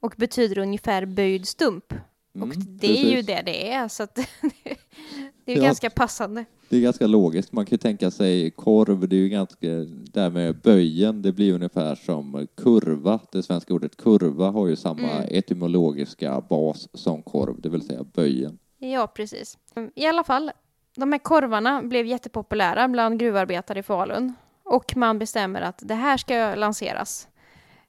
Och 0.00 0.14
betyder 0.16 0.58
ungefär 0.58 1.06
böjd 1.06 1.48
stump. 1.48 1.92
och 1.92 2.42
Mm, 2.42 2.52
det 2.68 2.86
är 2.86 3.04
ju 3.04 3.10
precis. 3.10 3.26
det 3.26 3.42
det 3.44 3.70
är, 3.72 3.88
så 3.88 4.02
att 4.02 4.14
det 5.44 5.52
är 5.52 5.56
Ja. 5.56 5.62
ganska 5.62 5.90
passande. 5.90 6.44
Det 6.68 6.76
är 6.76 6.80
ganska 6.80 7.06
logiskt. 7.06 7.52
Man 7.52 7.66
kan 7.66 7.74
ju 7.74 7.78
tänka 7.78 8.10
sig 8.10 8.50
korv, 8.50 9.08
det 9.08 9.16
är 9.16 9.20
ju 9.20 9.28
ganska, 9.28 9.66
där 10.12 10.30
med 10.30 10.60
böjen, 10.60 11.22
det 11.22 11.32
blir 11.32 11.52
ungefär 11.54 11.94
som 11.94 12.46
kurva. 12.56 13.20
Det 13.32 13.42
svenska 13.42 13.74
ordet 13.74 13.96
kurva 13.96 14.50
har 14.50 14.66
ju 14.66 14.76
samma 14.76 15.10
Mm. 15.10 15.28
etymologiska 15.30 16.40
bas 16.40 16.88
som 16.94 17.22
korv, 17.22 17.60
det 17.60 17.68
vill 17.68 17.82
säga 17.86 18.04
böjen. 18.14 18.58
Ja, 18.78 19.06
precis. 19.06 19.58
I 19.94 20.06
alla 20.06 20.24
fall, 20.24 20.52
de 20.96 21.12
här 21.12 21.18
korvarna 21.18 21.82
blev 21.82 22.06
jättepopulära 22.06 22.88
bland 22.88 23.18
gruvarbetare 23.20 23.78
i 23.78 23.82
Falun. 23.82 24.34
Och 24.62 24.96
man 24.96 25.18
bestämmer 25.18 25.60
att 25.62 25.78
det 25.82 25.94
här 25.94 26.16
ska 26.16 26.54
lanseras 26.54 27.28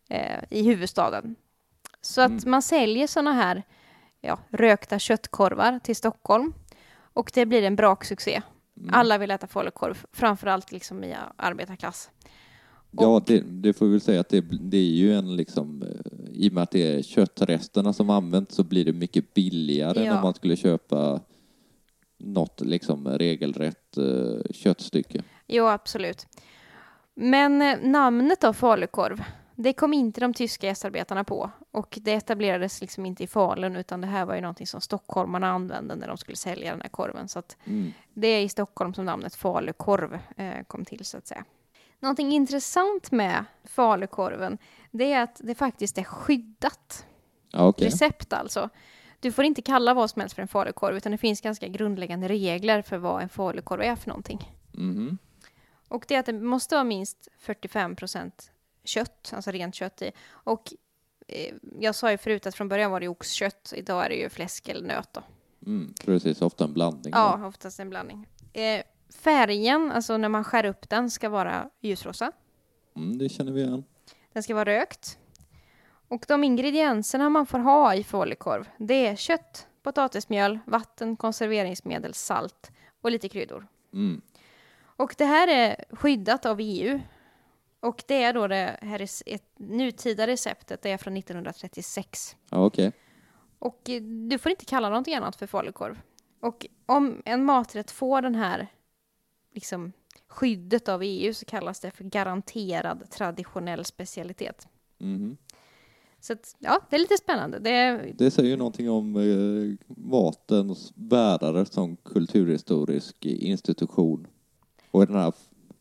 eh, 0.10 0.44
i 0.50 0.64
huvudstaden. 0.64 1.36
Så 2.02 2.22
att 2.22 2.30
Mm. 2.30 2.52
man 2.52 2.62
säljer 2.62 3.08
såna 3.08 3.34
här 3.34 3.64
ja, 4.22 4.40
rökta 4.50 5.00
köttkorvar 5.00 5.80
till 5.84 5.96
Stockholm. 5.96 6.54
Och 7.14 7.32
det 7.34 7.46
blir 7.46 7.64
en 7.64 7.76
braksuccé. 7.76 8.42
Mm. 8.80 8.94
Alla 8.94 9.18
vill 9.18 9.32
äta 9.32 9.48
falukorv, 9.48 10.06
framförallt 10.12 10.72
liksom 10.72 11.04
i 11.04 11.16
arbetarklass. 11.36 12.10
Ja, 12.92 13.22
det, 13.28 13.40
det 13.40 13.74
får 13.74 13.86
vi 13.86 13.92
väl 13.92 14.02
säga 14.02 14.20
att 14.22 14.30
det, 14.30 14.42
det 14.62 14.78
är 14.78 14.92
ju 14.92 15.14
en 15.14 15.36
liksom, 15.36 15.82
eh, 15.84 16.17
i 16.38 16.50
och 16.50 16.54
med 16.54 16.64
att 16.64 16.72
det 16.72 16.96
är 16.98 17.02
köttresterna 17.02 17.94
som 17.94 18.10
används 18.10 18.56
så 18.56 18.64
blir 18.64 18.86
det 18.86 18.94
mycket 18.94 19.34
billigare 19.34 20.00
än 20.00 20.06
Ja. 20.06 20.16
om 20.16 20.22
man 20.22 20.34
skulle 20.34 20.56
köpa 20.56 21.22
något 22.18 22.62
liksom 22.62 23.08
regelrätt 23.08 23.98
eh, 23.98 24.52
köttstycke. 24.52 25.24
Jo, 25.48 25.66
absolut. 25.68 26.28
Men 27.14 27.62
eh, 27.62 27.78
namnet 27.82 28.44
av 28.44 28.54
falukorv, 28.54 29.24
det 29.56 29.74
kom 29.74 29.94
inte 29.94 30.22
de 30.22 30.34
tyska 30.34 30.68
gästarbetarna 30.68 31.24
på. 31.24 31.52
Och 31.72 32.00
det 32.02 32.14
etablerades 32.14 32.82
liksom 32.82 33.06
inte 33.06 33.24
i 33.24 33.28
Falun, 33.28 33.76
utan 33.76 34.02
det 34.02 34.08
här 34.08 34.26
var 34.26 34.36
ju 34.36 34.42
någonting 34.42 34.68
som 34.68 34.82
stockholmarna 34.82 35.48
använde 35.48 35.96
när 35.96 36.08
de 36.08 36.18
skulle 36.18 36.36
sälja 36.36 36.72
den 36.72 36.82
här 36.82 36.90
korven. 36.90 37.28
Så 37.28 37.40
att 37.40 37.58
Mm. 37.66 37.92
det 38.14 38.28
är 38.28 38.42
i 38.42 38.50
Stockholm 38.50 38.94
som 38.94 39.06
namnet 39.06 39.36
falukorv 39.36 40.20
eh, 40.38 40.64
kom 40.68 40.86
till, 40.86 41.06
så 41.06 41.18
att 41.18 41.28
säga. 41.28 41.46
Någonting 42.00 42.32
intressant 42.32 43.12
med 43.12 43.46
falukorven, 43.64 44.58
det 44.98 45.14
är 45.14 45.24
att 45.24 45.42
det 45.44 45.56
faktiskt 45.56 45.98
är 45.98 46.04
skyddat. 46.04 47.06
Okej. 47.54 47.88
Recept 47.88 48.34
alltså. 48.34 48.70
Du 49.20 49.32
får 49.32 49.46
inte 49.46 49.62
kalla 49.62 49.94
vad 49.94 50.10
som 50.10 50.20
helst 50.20 50.36
för 50.36 50.42
en 50.42 50.48
falukorv, 50.48 50.98
utan 50.98 51.12
det 51.12 51.18
finns 51.18 51.42
ganska 51.42 51.68
grundläggande 51.68 52.28
regler 52.28 52.82
för 52.82 52.98
vad 52.98 53.22
en 53.24 53.30
falukorv 53.30 53.82
är 53.82 53.96
för 53.96 54.10
någonting. 54.10 54.52
Mhm. 54.72 55.18
Och 55.88 56.06
det 56.08 56.16
är 56.16 56.20
att 56.20 56.26
det 56.26 56.34
måste 56.34 56.76
vara 56.76 56.84
minst 56.84 57.28
45% 57.46 58.32
kött, 58.84 59.32
alltså 59.36 59.52
rent 59.52 59.76
kött 59.76 60.02
i. 60.02 60.12
Och 60.30 60.74
eh, 61.28 61.54
jag 61.80 61.96
sa 61.96 62.12
ju 62.12 62.18
förut 62.18 62.48
att 62.48 62.56
från 62.56 62.70
början 62.70 62.92
var 62.92 63.00
det 63.00 63.08
oxkött, 63.08 63.74
idag 63.76 64.06
är 64.06 64.10
det 64.10 64.16
ju 64.16 64.30
fläsk 64.30 64.70
eller 64.70 64.88
nöt 64.88 65.14
då. 65.14 65.22
Mm, 65.66 65.94
precis, 66.06 66.42
ofta 66.42 66.64
en 66.64 66.74
blandning. 66.74 67.12
då. 67.12 67.18
Ja, 67.18 67.48
oftast 67.48 67.80
en 67.80 67.90
blandning. 67.90 68.28
Eh, 68.54 68.82
färgen, 69.10 69.92
alltså 69.92 70.18
när 70.18 70.30
man 70.30 70.44
skär 70.44 70.66
upp 70.66 70.90
den, 70.90 71.10
ska 71.10 71.30
vara 71.30 71.70
ljusrosa. 71.82 72.32
Mm, 72.96 73.18
det 73.18 73.30
känner 73.30 73.52
vi 73.52 73.62
igen. 73.62 73.84
Den 74.38 74.44
ska 74.44 74.56
vara 74.56 74.66
rökt. 74.66 75.18
Och 76.08 76.26
de 76.28 76.44
ingredienserna 76.44 77.30
man 77.30 77.46
får 77.46 77.60
ha 77.60 77.96
i 77.96 78.04
falukorv, 78.04 78.70
det 78.78 79.08
är 79.08 79.16
kött, 79.16 79.68
potatismjöl, 79.84 80.60
vatten, 80.66 81.16
konserveringsmedel, 81.16 82.14
salt 82.14 82.72
och 83.02 83.12
lite 83.12 83.30
kryddor. 83.30 83.68
Mm. 83.94 84.22
Och 84.80 85.16
det 85.18 85.26
här 85.26 85.48
är 85.48 85.86
skyddat 85.92 86.46
av 86.46 86.58
EU. 86.60 87.00
Och 87.80 88.04
det 88.08 88.24
är 88.24 88.34
då 88.34 88.48
det 88.48 88.80
här 88.82 89.02
är 89.02 89.10
ett 89.26 89.60
nutida 89.60 90.28
receptet, 90.28 90.82
det 90.82 90.92
är 90.92 90.98
från 90.98 91.18
1936. 91.18 92.36
Ja, 92.50 92.66
okej. 92.66 92.92
Och 93.60 93.90
eh, 93.90 94.02
du 94.02 94.38
får 94.38 94.50
inte 94.50 94.66
kalla 94.66 94.90
någonting 94.90 95.16
annat 95.16 95.36
för 95.36 95.48
falukorv. 95.48 96.02
Och 96.40 96.66
om 96.86 97.22
en 97.26 97.46
maträtt 97.46 97.92
får 97.92 98.22
den 98.22 98.36
här 98.36 98.68
liksom, 99.54 99.94
skyddet 100.28 100.90
av 100.90 101.02
EU 101.04 101.34
så 101.34 101.46
kallas 101.46 101.80
det 101.80 101.92
för 101.92 102.04
garanterad 102.04 103.10
traditionell 103.10 103.86
specialitet. 103.86 104.68
Mhm. 104.98 105.38
Så 106.20 106.34
att, 106.34 106.56
ja, 106.60 106.80
det 106.90 106.96
är 106.96 107.00
lite 107.00 107.18
spännande. 107.18 107.60
Det 107.60 108.14
Det 108.18 108.32
säger 108.32 108.50
ju 108.50 108.58
någonting 108.58 108.90
om 108.90 109.16
eh, 109.16 109.96
matens 109.98 110.96
bärare 110.96 111.66
som 111.66 111.96
kulturhistorisk 111.96 113.26
institution. 113.26 114.28
Och 114.92 115.04
i, 115.04 115.06
den 115.06 115.16
här, 115.16 115.34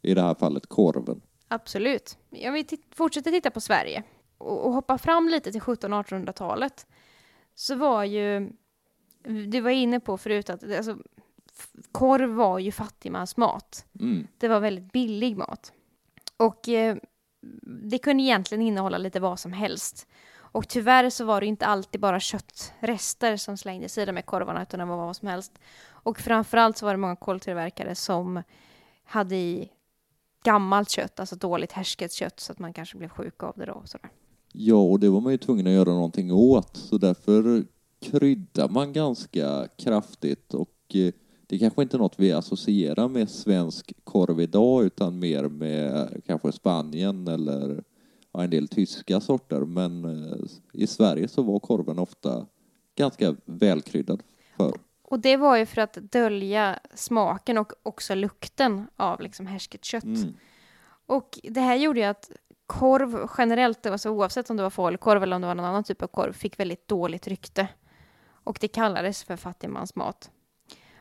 i 0.03 0.15
det 0.15 0.23
här 0.23 0.35
fallet 0.35 0.67
korven. 0.67 1.21
Absolut. 1.49 2.19
Om 2.31 2.53
vi 2.53 2.67
fortsätter 2.91 3.31
titta 3.31 3.51
på 3.51 3.61
Sverige 3.61 4.03
och, 4.39 4.67
och 4.67 4.73
hoppa 4.73 4.99
fram 4.99 5.29
lite 5.29 5.53
till 5.53 5.61
1700-1800-talet 5.61 6.87
så 7.55 7.75
var 7.75 8.05
ju, 8.05 8.53
du 9.49 9.61
var 9.61 9.71
inne 9.71 10.01
på 10.01 10.19
förut 10.19 10.51
att 10.51 10.77
alltså, 10.77 10.99
korv 11.93 12.31
var 12.31 12.59
ju 12.59 12.73
fattigmansmat. 12.73 13.85
Mm. 14.01 14.27
Det 14.39 14.49
var 14.49 14.61
väldigt 14.61 14.93
billig 14.93 15.37
mat. 15.37 15.73
Och 16.37 16.69
eh, 16.69 16.97
det 17.63 17.99
kunde 17.99 18.23
egentligen 18.23 18.63
innehålla 18.63 18.99
lite 18.99 19.21
vad 19.21 19.39
som 19.39 19.53
helst. 19.53 20.07
Och 20.57 20.69
tyvärr 20.69 21.11
så 21.11 21.25
var 21.25 21.41
det 21.41 21.47
inte 21.47 21.67
alltid 21.67 22.01
bara 22.01 22.21
köttrester 22.21 23.37
som 23.37 23.57
slängdes 23.57 23.99
i 23.99 24.05
de 24.05 24.17
här 24.17 24.23
korvarna 24.23 24.63
utan 24.63 24.81
det 24.81 24.87
var 24.87 24.97
vad 24.97 25.17
som 25.17 25.29
helst. 25.29 25.59
Och 25.89 26.19
framförallt 26.19 26.77
så 26.77 26.87
var 26.87 26.93
det 26.93 26.99
många 26.99 27.17
koltillverkare 27.17 27.95
som 27.95 28.43
hade 29.05 29.37
i 29.37 29.71
gammalt 30.45 30.91
kött, 30.91 31.21
alltså 31.21 31.37
dåligt 31.37 31.73
härsket 31.73 32.13
kött 32.13 32.41
så 32.41 32.53
att 32.53 32.59
man 32.59 32.73
kanske 32.73 32.99
blev 32.99 33.09
sjuk 33.09 33.43
av 33.43 33.55
det 33.57 33.67
då. 33.67 33.73
Och 33.73 33.89
sådär. 33.89 34.11
Ja, 34.53 34.77
och 34.77 35.01
det 35.01 35.09
var 35.09 35.21
man 35.21 35.33
ju 35.33 35.39
tvungen 35.39 35.67
att 35.67 35.73
göra 35.73 35.91
någonting 35.91 36.33
åt. 36.33 36.77
Så 36.77 36.99
därför 36.99 37.65
kryddar 38.01 38.69
man 38.69 38.93
ganska 38.93 39.69
kraftigt 39.77 40.55
och 40.55 40.95
eh, 40.95 41.13
det 41.47 41.59
kanske 41.59 41.83
inte 41.83 41.97
är 41.97 41.99
något 41.99 42.19
vi 42.19 42.33
associerar 42.33 43.09
med 43.09 43.31
svensk 43.31 43.93
korv 44.05 44.41
idag 44.41 44.85
utan 44.85 45.19
mer 45.19 45.49
med 45.49 46.23
kanske 46.27 46.53
Spanien 46.53 47.29
eller 47.29 47.85
ja, 48.33 48.43
en 48.43 48.51
del 48.51 48.69
tyska 48.69 49.21
sorter. 49.21 49.61
Men 49.61 50.05
eh, 50.05 50.39
i 50.73 50.87
Sverige 50.87 51.29
så 51.29 51.43
var 51.43 51.59
korven 51.59 51.99
ofta 51.99 52.47
ganska 52.97 53.37
välkryddad 53.45 54.23
förr. 54.57 54.79
Och 55.03 55.21
det 55.21 55.37
var 55.37 55.57
ju 55.57 55.67
för 55.67 55.81
att 55.81 55.95
dölja 55.95 56.79
smaken 56.95 57.59
och 57.59 57.73
också 57.83 58.15
lukten 58.15 58.87
av 58.97 59.21
liksom 59.21 59.47
härsket 59.47 59.85
kött. 59.85 60.05
Mm. 60.05 60.35
Och 61.07 61.39
det 61.43 61.61
här 61.61 61.77
gjorde 61.77 62.01
ju 62.01 62.07
att 62.07 62.31
korv 62.67 63.29
generellt, 63.39 63.87
alltså 63.87 64.11
oavsett 64.11 64.51
om 64.51 64.57
det 64.57 64.63
var 64.63 64.71
falukorv 64.71 65.23
eller 65.23 65.37
om 65.37 65.43
det 65.43 65.49
var 65.49 65.55
någon 65.55 65.67
annan 65.67 65.85
typ 65.85 66.03
av 66.03 66.07
korv, 66.07 66.33
fick 66.33 66.61
väldigt 66.61 66.89
dåligt 66.89 67.27
rykte. 67.27 67.69
Och 68.29 68.59
det 68.61 68.69
kallades 68.69 69.25
för 69.25 69.37
fattigmansmat. 69.37 70.31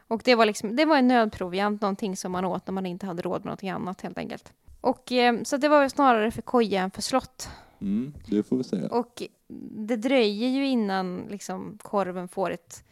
Och 0.08 0.22
det 0.26 0.36
var, 0.36 0.46
liksom, 0.46 0.76
det 0.76 0.86
var 0.86 0.98
en 0.98 1.08
nödproviant, 1.08 1.82
någonting 1.82 2.18
som 2.18 2.32
man 2.32 2.46
åt 2.46 2.68
när 2.68 2.72
man 2.74 2.86
inte 2.86 3.06
hade 3.06 3.22
råd 3.22 3.40
med 3.42 3.46
någonting 3.46 3.70
annat 3.70 4.02
helt 4.02 4.18
enkelt. 4.18 4.54
Och 4.82 5.12
eh, 5.12 5.44
så 5.44 5.58
det 5.58 5.68
var 5.70 5.80
väl 5.80 5.90
snarare 5.90 6.32
för 6.32 6.42
koja 6.42 6.82
än 6.82 6.92
för 6.92 7.02
slott. 7.02 7.50
Mm, 7.82 8.14
det 8.28 8.44
får 8.44 8.58
vi 8.58 8.64
säga. 8.64 8.88
Och 8.88 9.24
det 9.88 9.96
dröjer 9.96 10.50
ju 10.50 10.68
innan 10.68 11.28
liksom, 11.30 11.78
korven 11.82 12.28
får 12.28 12.52
ett 12.52 12.84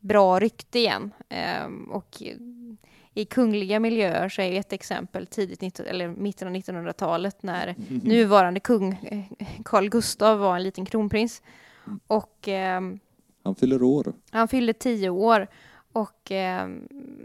bra 0.00 0.38
rykte 0.38 0.78
igen. 0.78 1.10
Ehm, 1.28 1.84
och 1.90 2.22
i 3.14 3.24
kungliga 3.24 3.80
miljöer 3.80 4.28
så 4.28 4.42
är 4.42 4.46
ju 4.52 4.56
ett 4.58 4.72
exempel 4.72 5.26
tidigt 5.26 5.60
19, 5.60 5.86
eller 5.86 6.08
mitten 6.08 6.48
av 6.48 6.54
1900-talet 6.54 7.42
när 7.42 7.74
nuvarande 7.88 8.60
kung 8.60 8.92
eh, 8.92 9.46
Carl 9.64 9.88
Gustav 9.88 10.38
var 10.38 10.56
en 10.56 10.62
liten 10.62 10.86
kronprins. 10.86 11.42
Och 12.06 12.48
ehm, 12.48 12.98
Han 13.44 13.54
fyller 13.54 13.82
år. 13.82 14.12
han 14.30 14.48
fyllde 14.48 14.72
tio 14.72 15.10
år 15.10 15.46
och 15.92 16.32
eh, 16.32 16.68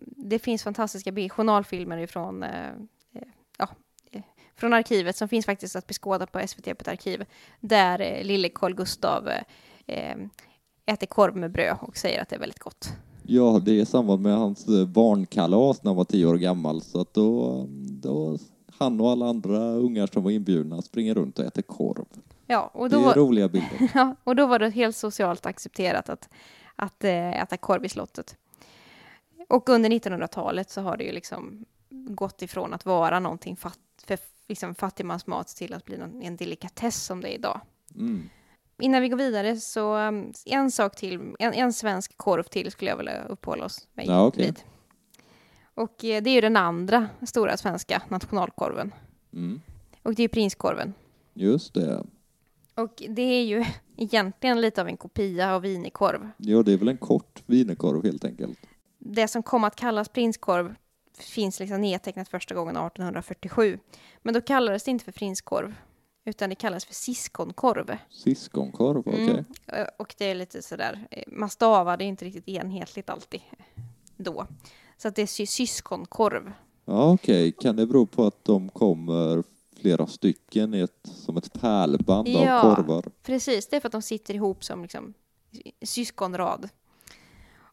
det 0.05 0.39
finns 0.39 0.63
fantastiska 0.63 1.29
journalfilmer 1.29 1.97
ifrån, 1.97 2.43
eh, 2.43 2.67
eh, 3.13 3.27
ja, 3.57 3.69
eh, 4.11 4.21
från 4.55 4.73
arkivet 4.73 5.15
som 5.15 5.29
finns 5.29 5.45
faktiskt 5.45 5.75
att 5.75 5.87
beskåda 5.87 6.25
på 6.25 6.47
SVT 6.47 6.67
ett 6.67 6.87
arkiv 6.87 7.25
där 7.59 8.01
eh, 8.01 8.23
lille 8.23 8.49
Carl 8.49 8.75
Gustav 8.75 9.29
eh, 9.29 9.41
eh, 9.87 10.17
äter 10.85 11.07
korv 11.07 11.35
med 11.35 11.51
bröd 11.51 11.77
och 11.81 11.97
säger 11.97 12.21
att 12.21 12.29
det 12.29 12.35
är 12.35 12.39
väldigt 12.39 12.59
gott. 12.59 12.93
Ja, 13.23 13.61
det 13.65 13.71
är 13.71 13.81
i 13.81 13.85
samband 13.85 14.21
med 14.21 14.37
hans 14.37 14.67
eh, 14.67 14.85
barnkalas 14.85 15.83
när 15.83 15.89
han 15.89 15.95
var 15.95 16.03
tio 16.03 16.25
år 16.25 16.35
gammal. 16.35 16.81
Så 16.81 17.01
att 17.01 17.13
då, 17.13 17.65
då 18.01 18.37
han 18.77 19.01
och 19.01 19.09
alla 19.09 19.25
andra 19.25 19.59
ungar 19.59 20.07
som 20.07 20.23
var 20.23 20.31
inbjudna 20.31 20.81
springer 20.81 21.13
runt 21.13 21.39
och 21.39 21.45
äter 21.45 21.61
korv. 21.61 22.05
Ja, 22.47 22.71
och 22.73 22.89
Det 22.89 22.95
då, 22.95 23.01
är 23.01 23.05
var, 23.05 23.15
roliga 23.15 23.47
bilder. 23.47 23.91
ja, 23.93 24.15
och 24.23 24.35
då 24.35 24.45
var 24.45 24.59
det 24.59 24.69
helt 24.69 24.95
socialt 24.95 25.45
accepterat 25.45 26.09
att, 26.09 26.29
att 26.75 27.03
äta 27.03 27.57
korv 27.57 27.85
i 27.85 27.89
slottet. 27.89 28.35
Och 29.53 29.69
under 29.69 29.89
1900-talet 29.89 30.69
så 30.69 30.81
har 30.81 30.97
det 30.97 31.03
ju 31.03 31.11
liksom 31.11 31.65
gått 31.89 32.41
ifrån 32.41 32.73
att 32.73 32.85
vara 32.85 33.19
någonting 33.19 33.55
fatt, 33.55 33.79
för 34.05 34.17
liksom 34.47 34.75
fattigmansmat 34.75 35.47
till 35.47 35.73
att 35.73 35.85
bli 35.85 35.97
någon, 35.97 36.21
en 36.21 36.37
delikatess 36.37 37.03
som 37.03 37.21
det 37.21 37.29
är 37.29 37.35
idag. 37.35 37.61
Mm. 37.95 38.29
Innan 38.81 39.01
vi 39.01 39.09
går 39.09 39.17
vidare 39.17 39.57
så 39.57 39.97
um, 39.97 40.33
en 40.45 40.71
sak 40.71 40.95
till, 40.95 41.35
en, 41.39 41.53
en 41.53 41.73
svensk 41.73 42.17
korv 42.17 42.43
till 42.43 42.71
skulle 42.71 42.91
jag 42.91 42.97
vilja 42.97 43.23
uppehålla 43.23 43.65
oss 43.65 43.87
med 43.93 44.05
Ja, 44.05 44.31
vid. 44.37 44.59
Och 45.73 46.05
eh, 46.05 46.23
det 46.23 46.29
är 46.29 46.33
ju 46.33 46.41
den 46.41 46.57
andra 46.57 47.09
stora 47.27 47.57
svenska 47.57 48.01
nationalkorven. 48.09 48.93
Mm. 49.33 49.61
Och 50.03 50.15
det 50.15 50.21
är 50.21 50.25
ju 50.25 50.29
prinskorven. 50.29 50.93
Just 51.33 51.73
det. 51.73 52.03
Och 52.75 53.03
det 53.09 53.21
är 53.21 53.43
ju 53.43 53.65
egentligen 53.97 54.61
lite 54.61 54.81
av 54.81 54.87
en 54.87 54.97
kopia 54.97 55.55
av 55.55 55.61
wienerkorv. 55.61 56.29
Ja, 56.37 56.63
det 56.63 56.73
är 56.73 56.77
väl 56.77 56.87
en 56.87 56.97
kort 56.97 57.43
wienerkorv 57.45 58.03
helt 58.03 58.25
enkelt. 58.25 58.59
Det 59.05 59.27
som 59.27 59.43
kom 59.43 59.63
att 59.63 59.75
kallas 59.75 60.09
prinskorv 60.09 60.75
finns 61.17 61.59
liksom 61.59 61.81
nedtecknat 61.81 62.29
första 62.29 62.55
gången 62.55 62.77
1847. 62.77 63.79
Men 64.21 64.33
då 64.33 64.41
kallades 64.41 64.83
det 64.83 64.91
inte 64.91 65.05
för 65.05 65.11
prinskorv, 65.11 65.75
utan 66.25 66.49
det 66.49 66.55
kallades 66.55 66.85
för 66.85 66.93
siskonkorv. 66.93 67.97
Siskonkorv, 68.09 68.97
okej. 68.99 69.23
Mm. 69.29 69.45
Eh, 69.67 69.85
Och 69.97 70.15
det 70.17 70.25
är 70.25 70.35
lite 70.35 70.61
sådär, 70.61 71.07
man 71.27 71.49
stavade 71.49 72.03
inte 72.03 72.25
riktigt 72.25 72.47
enhetligt 72.47 73.09
alltid 73.09 73.41
då. 74.17 74.47
Så 74.97 75.07
att 75.07 75.15
det 75.15 75.21
är 75.21 75.27
sy- 75.27 75.45
syskonkorv. 75.45 76.51
Ja, 76.85 77.11
okej. 77.13 77.51
Kan 77.51 77.75
det 77.75 77.85
bero 77.87 78.05
på 78.05 78.25
att 78.27 78.45
de 78.45 78.69
kommer 78.69 79.43
flera 79.81 80.07
stycken 80.07 80.73
i 80.73 80.79
ett, 80.79 80.99
som 81.03 81.37
ett 81.37 81.53
pärlband 81.53 82.27
Ja. 82.27 82.61
av 82.61 82.75
korvar? 82.75 83.03
Precis, 83.23 83.67
det 83.67 83.75
är 83.75 83.79
för 83.79 83.87
att 83.87 83.91
de 83.91 84.01
sitter 84.01 84.33
ihop 84.33 84.63
som 84.63 84.81
liksom 84.81 85.13
syskonrad. 85.81 86.69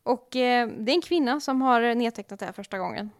Och 0.02 0.36
eh, 0.36 0.68
det 0.68 0.92
är 0.92 0.94
en 0.94 1.02
kvinna 1.02 1.40
som 1.40 1.62
har 1.62 1.94
nedtecknat 1.94 2.40
det 2.40 2.46
här 2.46 2.52
första 2.52 2.78
gången. 2.78 3.10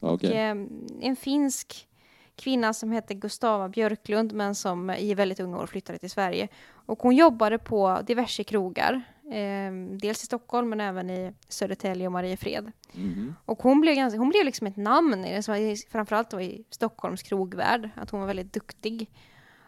Okej. 0.00 0.30
Och, 0.30 0.36
eh, 0.36 0.56
en 1.00 1.16
finsk 1.16 1.88
kvinna 2.36 2.72
som 2.72 2.92
hette 2.92 3.14
Gustava 3.14 3.68
Björklund 3.68 4.32
men 4.32 4.54
som 4.54 4.90
i 4.90 5.14
väldigt 5.14 5.40
unga 5.40 5.58
år 5.58 5.66
flyttade 5.66 5.98
till 5.98 6.10
Sverige. 6.10 6.48
Och 6.70 7.02
hon 7.02 7.16
jobbade 7.16 7.58
på 7.58 8.00
diverse 8.06 8.44
krogar, 8.44 9.02
eh, 9.24 9.72
dels 10.00 10.22
i 10.22 10.26
Stockholm 10.26 10.68
men 10.68 10.80
även 10.80 11.10
i 11.10 11.32
Södertälje 11.48 12.06
och 12.06 12.12
Mariefred. 12.12 12.72
Mhm. 12.92 13.34
Och 13.44 13.62
hon 13.62 13.80
blev, 13.80 13.94
ganska, 13.94 14.18
hon 14.18 14.28
blev 14.28 14.44
liksom 14.44 14.66
ett 14.66 14.76
namn, 14.76 15.24
i 15.24 15.34
det 15.36 15.90
framförallt 15.90 16.30
då 16.30 16.40
i 16.40 16.64
Stockholms 16.70 17.22
krogvärld, 17.22 17.90
att 17.96 18.10
hon 18.10 18.20
var 18.20 18.26
väldigt 18.26 18.52
duktig. 18.52 19.10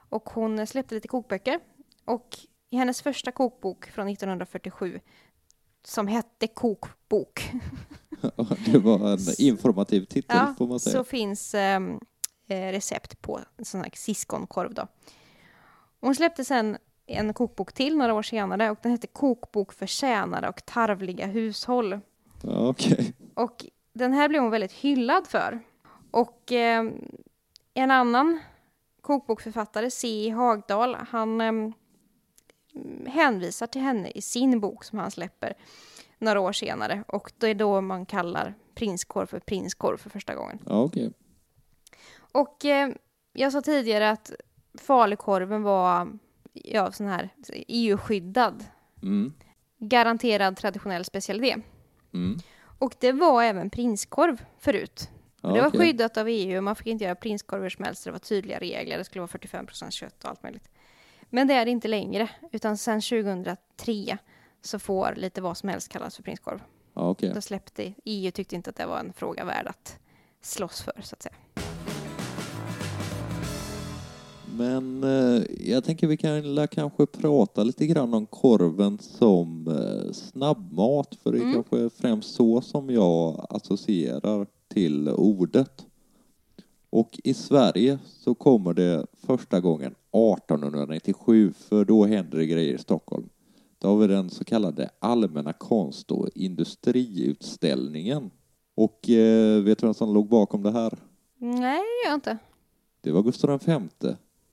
Och 0.08 0.30
hon 0.30 0.66
släppte 0.66 0.94
lite 0.94 1.08
kokböcker. 1.08 1.60
Och 2.04 2.38
i 2.70 2.76
hennes 2.76 3.02
första 3.02 3.32
kokbok 3.32 3.86
från 3.86 4.08
1947, 4.08 5.00
som 5.84 6.06
hette 6.06 6.46
Kokbok, 6.46 7.52
Det 8.66 8.78
var 8.78 9.12
en 9.12 9.18
informativ 9.38 10.04
titel 10.04 10.36
ja, 10.36 10.54
får 10.58 10.66
man 10.66 10.80
säga. 10.80 10.92
så 10.92 11.04
finns 11.04 11.54
ehm, 11.54 12.00
eh, 12.46 12.72
recept 12.72 13.22
på 13.22 13.40
sån 13.62 13.80
här 13.80 13.90
siskonkorv 13.94 14.74
då. 14.74 14.86
Hon 16.00 16.14
släppte 16.14 16.44
sen 16.44 16.76
en 17.06 17.34
kokbok 17.34 17.72
till 17.72 17.96
några 17.96 18.14
år 18.14 18.22
senare 18.22 18.70
och 18.70 18.78
den 18.82 18.92
hette 18.92 19.06
Kokbok 19.06 19.72
för 19.72 19.86
tjänare 19.86 20.48
och 20.48 20.66
tarvliga 20.66 21.26
hushåll. 21.26 22.00
Ja, 22.42 22.68
okej. 22.68 23.12
Och 23.34 23.66
den 23.92 24.12
här 24.12 24.28
blev 24.28 24.42
hon 24.42 24.50
väldigt 24.50 24.72
hyllad 24.72 25.26
för. 25.26 25.60
Och 26.10 26.52
eh, 26.52 26.84
en 27.74 27.90
annan 27.90 28.40
kokbokförfattare, 29.00 29.90
C. 29.90 30.30
Hagdal, 30.30 30.96
han 31.08 31.40
eh, 31.40 31.52
hänvisar 33.06 33.66
till 33.66 33.80
henne 33.82 34.10
i 34.10 34.22
sin 34.22 34.60
bok 34.60 34.84
som 34.84 34.98
han 34.98 35.10
släpper 35.10 35.54
några 36.18 36.40
år 36.40 36.52
senare. 36.52 37.04
Och 37.08 37.32
det 37.38 37.48
är 37.48 37.54
då 37.54 37.80
man 37.80 38.06
kallar 38.06 38.54
prinskorv 38.74 39.26
för 39.26 39.38
prinskorv 39.40 39.96
för 39.96 40.10
första 40.10 40.34
gången. 40.34 40.58
Ja, 40.66 40.82
okej. 40.82 41.12
Och 42.32 42.64
eh, 42.64 42.90
jag 43.32 43.52
sa 43.52 43.60
tidigare 43.60 44.10
att 44.10 44.32
falukorven 44.78 45.62
var 45.62 46.18
ja, 46.52 46.92
sån 46.92 47.06
här 47.06 47.28
EU-skyddad, 47.68 48.64
Mm. 49.02 49.32
garanterad 49.78 50.56
traditionell 50.56 51.04
specialitet. 51.04 51.64
Mm. 52.14 52.38
Och 52.78 52.94
det 53.00 53.12
var 53.12 53.42
även 53.42 53.70
prinskorv 53.70 54.44
förut. 54.58 55.10
Ja, 55.40 55.48
Och 55.48 55.54
det 55.56 55.62
var 55.62 55.70
skyddat 55.70 56.16
av 56.16 56.28
EU, 56.28 56.60
man 56.60 56.76
fick 56.76 56.86
inte 56.86 57.04
göra 57.04 57.14
prinskorv 57.14 57.62
hur 57.62 57.70
som 57.70 57.84
helst, 57.84 58.04
det 58.04 58.10
var 58.10 58.18
tydliga 58.18 58.58
regler, 58.58 58.98
det 58.98 59.04
skulle 59.04 59.20
vara 59.20 59.28
45 59.28 59.66
kött 59.90 60.24
och 60.24 60.30
allt 60.30 60.42
möjligt. 60.42 60.68
Men 61.34 61.46
det 61.48 61.54
är 61.54 61.64
det 61.64 61.70
inte 61.70 61.88
längre, 61.88 62.30
utan 62.52 62.76
sedan 62.76 63.00
2003 63.00 64.18
så 64.62 64.78
får 64.78 65.14
lite 65.16 65.40
vad 65.40 65.56
som 65.56 65.68
helst 65.68 65.88
kallas 65.88 66.16
för 66.16 66.22
prinskorv. 66.22 66.58
Ja, 66.94 67.08
okej. 67.10 67.32
Då 67.34 67.40
släppte 67.40 67.92
EU 68.04 68.30
tyckte 68.30 68.56
inte 68.56 68.70
att 68.70 68.76
det 68.76 68.86
var 68.86 68.98
en 68.98 69.12
fråga 69.12 69.44
värd 69.44 69.66
att 69.66 69.98
slåss 70.40 70.80
för, 70.82 71.00
så 71.02 71.14
att 71.14 71.22
säga. 71.22 71.34
Men 74.58 75.04
eh, 75.04 75.42
jag 75.60 75.84
tänker 75.84 76.06
vi 76.06 76.16
kan 76.16 76.68
kanske 76.68 77.06
prata 77.06 77.64
lite 77.64 77.86
grann 77.86 78.14
om 78.14 78.26
korven 78.26 78.98
som 78.98 79.68
eh, 79.68 80.12
snabbmat, 80.12 81.14
för 81.22 81.32
det 81.32 81.38
är 81.38 81.42
Mm. 81.42 81.54
kanske 81.54 81.90
främst 81.90 82.34
så 82.34 82.60
som 82.60 82.90
jag 82.90 83.46
associerar 83.50 84.46
till 84.68 85.08
ordet. 85.08 85.86
Och 86.90 87.20
i 87.24 87.34
Sverige 87.34 87.98
så 88.06 88.34
kommer 88.34 88.74
det 88.74 89.06
första 89.26 89.60
gången 89.60 89.94
1897, 90.12 91.52
för 91.52 91.84
då 91.84 92.04
händer 92.04 92.38
det 92.38 92.46
grejer 92.46 92.74
i 92.74 92.78
Stockholm. 92.78 93.28
Då 93.78 93.88
har 93.88 93.96
vi 93.96 94.06
den 94.06 94.30
så 94.30 94.44
kallade 94.44 94.90
allmänna 94.98 95.52
konst 95.52 96.10
och 96.10 96.28
industriutställningen. 96.34 98.30
Och 98.74 99.10
eh, 99.10 99.62
vet 99.62 99.78
du 99.78 99.86
vem 99.86 99.94
som 99.94 100.14
låg 100.14 100.28
bakom 100.28 100.62
det 100.62 100.72
här? 100.72 100.98
Nej, 101.38 101.60
det 101.60 102.06
gör 102.06 102.10
jag 102.10 102.14
inte. 102.14 102.38
Det 103.00 103.10
var 103.10 103.22
Gustav 103.22 103.60
V. 103.66 103.80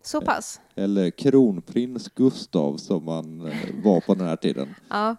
Så 0.01 0.21
pass? 0.21 0.61
eller 0.75 1.09
kronprins 1.09 2.09
Gustav 2.09 2.77
som 2.77 3.05
man 3.05 3.41
eh, 3.47 3.83
var 3.83 4.01
på 4.01 4.15
den 4.15 4.27
här 4.27 4.35
tiden. 4.35 4.75
Ja. 4.89 5.15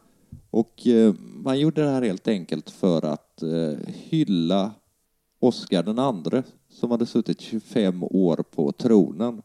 Och 0.50 0.86
eh, 0.86 1.14
man 1.18 1.58
gjorde 1.58 1.82
det 1.82 1.90
här 1.90 2.02
helt 2.02 2.28
enkelt 2.28 2.70
för 2.70 3.04
att 3.04 3.42
eh, 3.42 3.78
hylla 3.86 4.70
Oscar 5.40 5.82
den 5.82 5.98
andre 5.98 6.42
som 6.68 6.90
hade 6.90 7.06
suttit 7.06 7.40
25 7.40 8.02
år 8.02 8.36
på 8.50 8.72
tronen. 8.72 9.42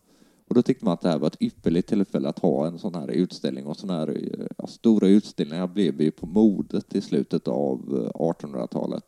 Och 0.48 0.56
då 0.56 0.62
tyckte 0.62 0.86
man 0.86 0.94
att 0.94 1.02
det 1.02 1.10
här 1.10 1.20
var 1.20 1.28
ett 1.28 1.42
ypperligt 1.42 1.90
tillfälle 1.90 2.30
att 2.30 2.40
ha 2.40 2.68
en 2.68 2.80
sån 2.80 2.96
här 2.96 3.12
utställning 3.12 3.66
och 3.66 3.78
såna 3.78 3.94
här 3.94 4.10
eh, 4.10 4.46
ja, 4.58 4.68
stora 4.68 5.08
utställningar 5.08 5.68
blev 5.68 6.02
ju 6.02 6.12
på 6.12 6.26
modet 6.26 6.96
i 6.96 7.02
slutet 7.02 7.48
av 7.48 7.80
eh, 7.80 8.20
1800-talet. 8.20 9.04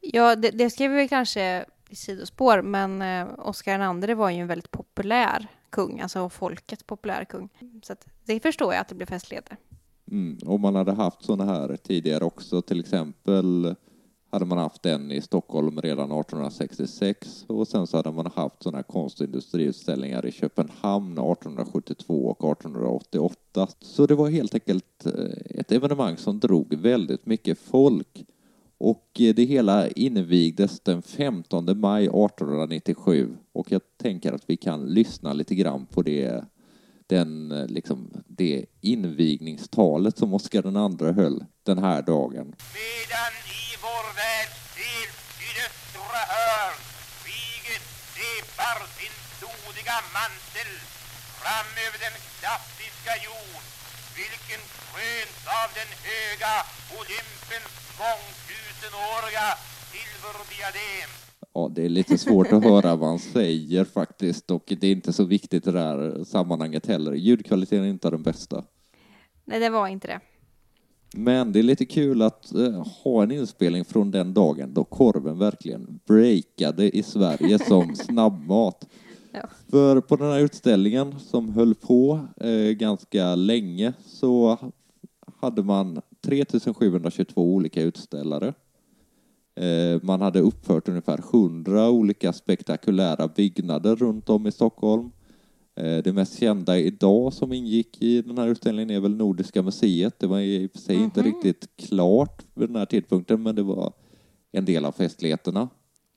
Ja, 0.00 0.36
det, 0.36 0.50
det 0.50 0.70
ska 0.70 0.88
vi 0.88 1.08
kanske 1.08 1.64
i 1.90 1.96
sidospår, 1.96 2.62
men 2.62 3.02
eh, 3.02 3.26
Oscar 3.38 4.08
II 4.08 4.14
var 4.14 4.30
ju 4.30 4.40
en 4.40 4.46
väldigt 4.46 4.70
populär 4.70 5.46
kung, 5.70 6.00
alltså 6.00 6.28
folkets 6.28 6.82
populär 6.82 7.24
kung. 7.24 7.48
Så 7.82 7.94
det 8.24 8.40
förstår 8.40 8.72
jag 8.72 8.80
att 8.80 8.88
det 8.88 8.94
blev 8.94 9.06
festligheter. 9.06 9.56
Mm, 10.10 10.38
och 10.46 10.60
man 10.60 10.74
hade 10.74 10.92
haft 10.92 11.24
såna 11.24 11.44
här 11.44 11.76
tidigare 11.76 12.24
också, 12.24 12.62
till 12.62 12.80
exempel 12.80 13.74
hade 14.30 14.44
man 14.44 14.58
haft 14.58 14.86
en 14.86 15.12
i 15.12 15.20
Stockholm 15.20 15.80
redan 15.80 16.04
1866 16.04 17.44
och 17.46 17.68
sen 17.68 17.86
så 17.86 17.96
hade 17.96 18.12
man 18.12 18.30
haft 18.34 18.62
sådana 18.62 18.78
här 18.78 18.82
konst 18.82 19.20
och 19.20 19.26
industriutställningar 19.26 20.26
i 20.26 20.32
Köpenhamn 20.32 21.12
1872 21.12 22.36
och 22.38 22.52
1888. 22.52 23.68
Så 23.80 24.06
det 24.06 24.14
var 24.14 24.30
helt 24.30 24.54
enkelt 24.54 25.06
eh, 25.06 25.60
ett 25.60 25.72
evenemang 25.72 26.16
som 26.16 26.40
drog 26.40 26.74
väldigt 26.74 27.26
mycket 27.26 27.58
folk. 27.58 28.24
Och 28.78 29.20
eh, 29.20 29.34
det 29.34 29.44
hela 29.44 29.88
invigdes 29.88 30.80
den 30.80 31.02
15 31.02 31.80
maj 31.80 32.04
1897 32.04 33.36
och 33.52 33.72
jag 33.72 33.82
tänker 33.96 34.32
att 34.32 34.44
vi 34.46 34.56
kan 34.56 34.86
lyssna 34.86 35.32
lite 35.32 35.54
grann 35.54 35.86
på 35.86 36.02
det 36.02 36.44
den, 37.10 37.52
eh, 37.52 37.66
liksom, 37.66 38.10
det 38.26 38.66
invigningstalet 38.80 40.18
som 40.18 40.34
Oscar 40.34 40.66
II 40.66 41.12
höll 41.12 41.44
den 41.62 41.78
här 41.78 42.02
dagen. 42.02 42.46
Medan 42.46 43.39
fram 51.50 51.70
över 51.86 51.98
den 52.06 52.16
klassiska 52.40 53.12
jord 53.26 53.64
vilken 54.20 54.62
kröns 54.82 55.36
av 55.60 55.68
den 55.78 55.90
höga 56.08 56.54
Olympens 56.98 57.74
mångtusenåriga 58.02 59.46
silverdiadem. 59.92 61.10
Ja, 61.54 61.62
det 61.74 61.84
är 61.84 61.88
lite 61.88 62.18
svårt 62.18 62.52
att 62.52 62.64
höra 62.64 62.96
vad 62.96 63.08
han 63.08 63.18
säger 63.18 63.84
faktiskt 63.84 64.50
och 64.50 64.64
det 64.80 64.86
är 64.86 64.92
inte 64.92 65.12
så 65.12 65.24
viktigt 65.24 65.66
i 65.66 65.70
det 65.70 65.80
här 65.80 66.24
sammanhanget 66.24 66.86
heller. 66.86 67.12
Ljudkvaliteten 67.12 67.84
är 67.84 67.88
inte 67.88 68.10
den 68.10 68.22
bästa. 68.22 68.64
Nej, 69.44 69.60
det 69.60 69.70
var 69.70 69.88
inte 69.88 70.08
det. 70.08 70.20
Men 71.12 71.52
det 71.52 71.58
är 71.58 71.62
lite 71.62 71.86
kul 71.86 72.22
att 72.22 72.54
eh, 72.54 72.86
ha 73.02 73.22
en 73.22 73.30
inspelning 73.30 73.84
från 73.84 74.10
den 74.10 74.34
dagen 74.34 74.74
då 74.74 74.84
korven 74.84 75.38
verkligen 75.38 76.00
breakade 76.06 76.96
i 76.96 77.02
Sverige 77.02 77.58
som 77.58 77.94
snabbmat. 77.94 78.86
Ja. 79.32 79.48
För 79.70 80.00
på 80.00 80.16
den 80.16 80.30
här 80.30 80.40
utställningen 80.40 81.18
som 81.18 81.48
höll 81.48 81.74
på 81.74 82.20
eh, 82.36 82.70
ganska 82.70 83.34
länge 83.34 83.92
så 84.04 84.58
hade 85.40 85.62
man 85.62 86.00
3722 86.24 87.54
olika 87.54 87.82
utställare. 87.82 88.54
Eh, 89.54 90.02
man 90.02 90.20
hade 90.20 90.40
uppfört 90.40 90.88
ungefär 90.88 91.18
100 91.32 91.90
olika 91.90 92.32
spektakulära 92.32 93.28
byggnader 93.28 93.96
runt 93.96 94.28
om 94.28 94.46
i 94.46 94.52
Stockholm. 94.52 95.10
Eh, 95.74 95.98
det 95.98 96.12
mest 96.12 96.38
kända 96.38 96.78
idag 96.78 97.32
som 97.32 97.52
ingick 97.52 98.02
i 98.02 98.22
den 98.22 98.38
här 98.38 98.48
utställningen 98.48 98.90
är 98.90 99.00
väl 99.00 99.16
Nordiska 99.16 99.62
museet. 99.62 100.18
Det 100.18 100.26
var 100.26 100.40
i 100.40 100.66
och 100.66 100.70
för 100.70 100.78
sig 100.78 100.96
inte 100.96 101.22
riktigt 101.22 101.68
klart 101.76 102.42
vid 102.54 102.68
den 102.68 102.76
här 102.76 102.86
tidpunkten, 102.86 103.42
men 103.42 103.54
det 103.54 103.62
var 103.62 103.92
en 104.52 104.64
del 104.64 104.84
av 104.84 104.92
festligheterna. 104.92 105.68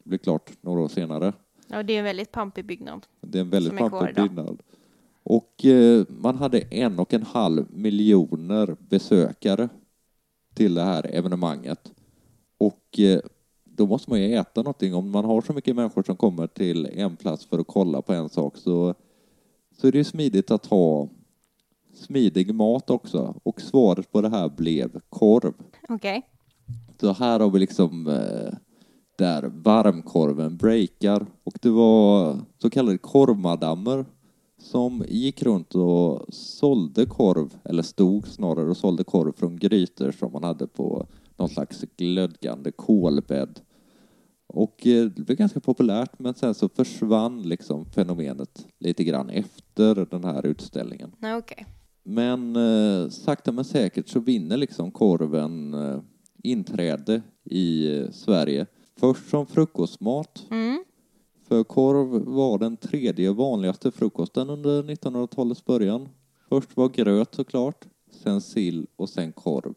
Det 0.04 0.10
blev 0.10 0.18
klart 0.18 0.52
några 0.62 0.82
år 0.82 0.88
senare. 0.88 1.34
Ja, 1.74 1.84
det 1.84 1.94
är 1.94 2.00
en 2.00 2.06
väldigt 2.06 2.32
pampig 2.32 2.66
byggnad. 2.66 3.06
Det 3.22 3.38
är 3.38 3.42
en 3.42 3.50
väldigt 3.50 3.78
pampig 3.78 4.16
byggnad. 4.16 4.62
Och 5.24 5.66
eh, 5.66 6.06
man 6.08 6.36
hade 6.36 6.60
en 6.60 7.00
och 7.00 7.14
en 7.14 7.24
halv 7.24 7.66
miljoner 7.72 8.76
besökare 8.90 9.70
till 10.54 10.74
det 10.74 10.82
här 10.82 11.16
evenemanget. 11.16 11.92
Och 12.58 13.00
eh, 13.00 13.20
då 13.64 13.88
måste 13.88 14.10
man 14.10 14.22
ju 14.22 14.36
äta 14.36 14.62
någonting. 14.62 14.94
Om 14.96 15.10
man 15.10 15.26
har 15.26 15.42
så 15.42 15.54
mycket 15.54 15.76
människor 15.76 16.04
som 16.04 16.16
kommer 16.16 16.48
till 16.48 16.86
en 16.86 17.16
plats 17.16 17.46
för 17.46 17.60
att 17.60 17.68
kolla 17.68 18.02
på 18.02 18.14
en 18.14 18.30
sak 18.30 18.58
så, 18.58 18.96
så 19.78 19.88
är 19.88 19.92
det 19.92 19.98
ju 19.98 20.04
smidigt 20.04 20.52
att 20.52 20.66
ha 20.66 21.08
smidig 21.94 22.56
mat 22.56 22.90
också. 22.90 23.36
Och 23.44 23.62
svaret 23.62 24.12
på 24.12 24.22
det 24.22 24.30
här 24.30 24.50
blev 24.50 25.00
korv. 25.10 25.54
Okej. 25.90 26.30
Så 27.00 27.14
här 27.14 27.40
har 27.40 27.50
vi 27.50 27.60
liksom 27.60 28.08
eh, 28.08 28.54
där 29.24 29.52
varmkorven 29.54 30.58
breakar 30.58 31.26
och 31.44 31.54
det 31.62 31.70
var 31.70 32.40
så 32.58 32.70
kallade 32.70 32.98
korvmadammer 32.98 34.06
som 34.58 35.06
gick 35.08 35.44
runt 35.44 35.76
och 35.76 36.26
sålde 36.34 37.06
korv, 37.06 37.54
eller 37.64 37.84
stod 37.84 38.28
snarare 38.28 38.70
och 38.70 38.78
sålde 38.78 39.04
korv 39.04 39.34
från 39.38 39.58
grytor 39.58 40.12
som 40.12 40.32
man 40.32 40.44
hade 40.44 40.68
på 40.68 41.08
någon 41.38 41.50
slags 41.50 41.86
glödgande 41.98 42.72
kolbädd. 42.72 43.60
Och 44.48 44.88
eh, 44.88 45.06
det 45.06 45.22
blev 45.22 45.38
ganska 45.38 45.60
populärt 45.60 46.20
men 46.20 46.34
sen 46.34 46.54
så 46.54 46.70
försvann 46.70 47.42
liksom 47.42 47.86
fenomenet 47.86 48.68
lite 48.80 49.04
grann 49.04 49.30
efter 49.30 50.08
den 50.12 50.24
här 50.24 50.46
utställningen. 50.46 51.12
Okej. 51.38 51.66
Men 52.04 52.56
eh, 52.56 53.10
sakta 53.10 53.52
men 53.52 53.66
säkert 53.66 54.08
så 54.08 54.20
vinner 54.20 54.58
liksom 54.58 54.92
korven 54.92 55.74
eh, 55.74 56.00
inträde 56.44 57.22
i 57.44 57.98
eh, 57.98 58.12
Sverige. 58.12 58.66
Först 59.00 59.30
som 59.30 59.48
frukostmat. 59.48 60.46
Mm. 60.52 60.84
För 61.48 61.64
korv 61.64 62.08
var 62.26 62.58
den 62.58 62.78
tredje 62.78 63.32
vanligaste 63.32 63.92
frukosten 63.92 64.50
under 64.50 64.84
1900-talets 64.84 65.66
början. 65.66 66.10
Först 66.50 66.78
var 66.78 66.90
gröt 66.90 67.36
såklart, 67.36 67.86
sen 68.12 68.42
sill 68.42 68.88
och 68.96 69.10
sen 69.10 69.32
korv. 69.32 69.74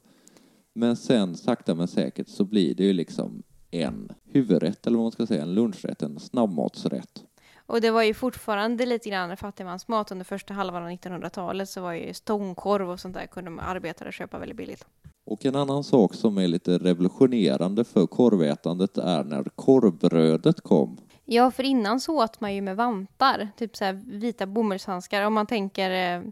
Men 0.73 0.97
sen 0.97 1.37
sakta 1.37 1.75
men 1.75 1.89
säkert 1.89 2.29
så 2.29 2.45
blir 2.45 2.75
det 2.75 2.85
ju 2.85 2.93
liksom 2.93 3.43
en 3.71 4.13
huvudrätt 4.25 4.87
eller 4.87 4.97
vad 4.97 5.05
man 5.05 5.13
ska 5.13 5.27
säga, 5.27 5.43
en 5.43 5.55
lunchrätt, 5.55 6.03
en 6.03 6.19
snabbmatsrätt. 6.19 7.25
Och 7.67 7.81
det 7.81 7.91
var 7.91 8.03
ju 8.03 8.15
fortfarande 8.15 8.87
lite 8.87 9.11
grann 9.11 9.37
fattigmansmat 9.37 10.13
under 10.13 10.25
första 10.25 10.55
halvan 10.55 10.83
av 10.83 10.91
1900-talet 10.91 11.69
så 11.69 11.81
var 11.81 11.93
ju 11.93 12.15
stångkorv 12.15 12.91
och 12.91 13.01
sånt 13.01 13.15
där 13.15 13.27
kunde 13.27 13.51
man 13.51 13.65
arbetare 13.65 14.13
köpa 14.13 14.39
väldigt 14.39 14.57
billigt. 14.57 14.87
Och 15.27 15.47
en 15.47 15.57
annan 15.57 15.85
sak 15.85 16.15
som 16.15 16.39
är 16.39 16.49
lite 16.49 16.79
revolutionerande 16.79 17.85
för 17.85 18.07
korvätandet 18.07 18.99
är 18.99 19.25
när 19.25 19.45
korvbrödet 19.45 20.61
kom. 20.61 20.99
Ja, 21.25 21.51
för 21.51 21.63
innan 21.63 22.01
så 22.01 22.25
åt 22.25 22.41
man 22.41 22.55
ju 22.55 22.61
med 22.61 22.77
vantar, 22.77 23.49
typ 23.57 23.77
så 23.77 24.01
vita 24.07 24.47
bomullshandskar. 24.47 25.23
Om 25.23 25.35
man 25.35 25.47
tänker 25.47 25.91
eh, 25.91 26.23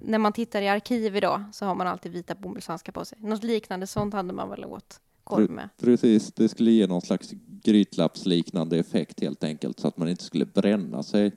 när 0.00 0.18
man 0.18 0.32
tittar 0.32 0.62
i 0.62 0.68
arkiv 0.68 1.16
idag 1.16 1.44
så 1.52 1.64
har 1.64 1.74
man 1.74 1.86
alltid 1.86 2.12
vita 2.12 2.34
bomullshandskar 2.34 2.92
på 2.92 3.04
sig. 3.04 3.18
Något 3.20 3.44
liknande 3.44 3.86
sånt 3.86 4.14
hade 4.14 4.32
man 4.32 4.50
väl 4.50 4.64
åt 4.64 5.00
korv 5.24 5.50
med. 5.50 5.68
Precis, 5.80 6.32
det 6.32 6.48
skulle 6.48 6.70
ge 6.70 6.86
någon 6.86 7.02
slags 7.02 7.30
grytlappsliknande 7.62 8.78
effekt 8.78 9.20
helt 9.20 9.44
enkelt 9.44 9.80
så 9.80 9.88
att 9.88 9.96
man 9.96 10.08
inte 10.08 10.24
skulle 10.24 10.46
bränna 10.46 11.02
sig. 11.02 11.32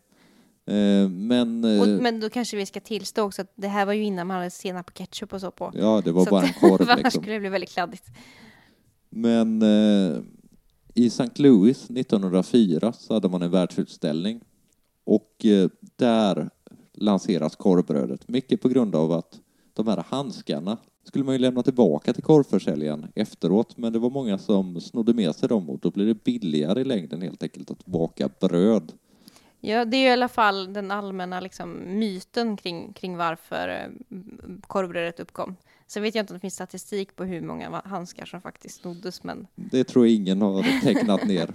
Eh, 0.67 1.09
Men, 1.09 1.63
eh, 1.63 1.81
Och, 1.81 1.87
men 1.87 2.19
då 2.19 2.29
kanske 2.29 2.57
vi 2.57 2.65
ska 2.65 2.79
tillstå 2.79 3.23
också 3.23 3.41
att 3.41 3.51
det 3.55 3.67
här 3.67 3.85
var 3.85 3.93
ju 3.93 4.03
innan 4.03 4.27
man 4.27 4.37
hade 4.37 4.49
senap 4.51 4.87
och 4.87 4.93
ketchup 4.93 5.33
och 5.33 5.41
så 5.41 5.51
på. 5.51 5.71
ja, 5.73 6.01
det 6.05 6.11
var 6.11 6.23
Så 6.25 6.29
bara 6.29 6.41
att- 6.45 6.47
en 6.47 6.53
korv 6.69 6.81
annars 6.89 7.03
liksom. 7.03 7.21
skulle 7.21 7.33
det 7.35 7.39
bli 7.39 7.49
väldigt 7.49 7.69
kladdigt. 7.69 8.03
Men 9.09 9.61
eh, 9.61 10.17
i 10.93 11.07
St. 11.07 11.29
Louis 11.35 11.83
1904 11.89 12.93
så 12.93 13.13
hade 13.13 13.29
man 13.29 13.41
en 13.41 13.51
världsutställning 13.51 14.41
och 15.03 15.45
eh, 15.45 15.69
där 15.95 16.49
lanseras 16.93 17.55
korvbrödet. 17.55 18.27
Mycket 18.27 18.61
på 18.61 18.69
grund 18.69 18.95
av 18.95 19.11
att 19.11 19.39
de 19.73 19.87
här 19.87 20.03
handskarna 20.07 20.77
skulle 21.03 21.25
man 21.25 21.33
ju 21.35 21.39
lämna 21.39 21.63
tillbaka 21.63 22.13
till 22.13 22.23
korvförsäljaren 22.23 23.07
efteråt 23.15 23.77
men 23.77 23.93
det 23.93 23.99
var 23.99 24.09
många 24.09 24.37
som 24.37 24.81
snodde 24.81 25.13
med 25.13 25.35
sig 25.35 25.49
dem 25.49 25.69
och 25.69 25.79
då 25.79 25.91
blir 25.91 26.05
det 26.05 26.23
billigare 26.23 26.81
i 26.81 26.83
längden 26.83 27.21
helt 27.21 27.43
enkelt 27.43 27.71
att 27.71 27.85
baka 27.85 28.29
bröd. 28.39 28.91
Ja, 29.65 29.85
det 29.85 29.97
är 29.97 30.01
ju 30.01 30.07
i 30.07 30.11
alla 30.11 30.27
fall 30.27 30.73
den 30.73 30.91
allmänna 30.91 31.39
liksom, 31.39 31.99
myten 31.99 32.57
kring, 32.57 32.93
kring 32.93 33.17
varför 33.17 33.69
eh, 33.69 34.17
korvbrödet 34.67 35.19
uppkom. 35.19 35.55
Sen 35.87 36.03
vet 36.03 36.15
jag 36.15 36.23
inte 36.23 36.33
om 36.33 36.37
det 36.37 36.41
finns 36.41 36.53
statistik 36.53 37.15
på 37.15 37.23
hur 37.23 37.41
många 37.41 37.81
handskar 37.85 38.25
som 38.25 38.41
faktiskt 38.41 38.81
snoddes, 38.81 39.23
men 39.23 39.47
Det 39.55 39.83
tror 39.83 40.05
jag 40.05 40.15
ingen 40.15 40.41
har 40.41 40.81
tecknat 40.81 41.27
ner. 41.27 41.53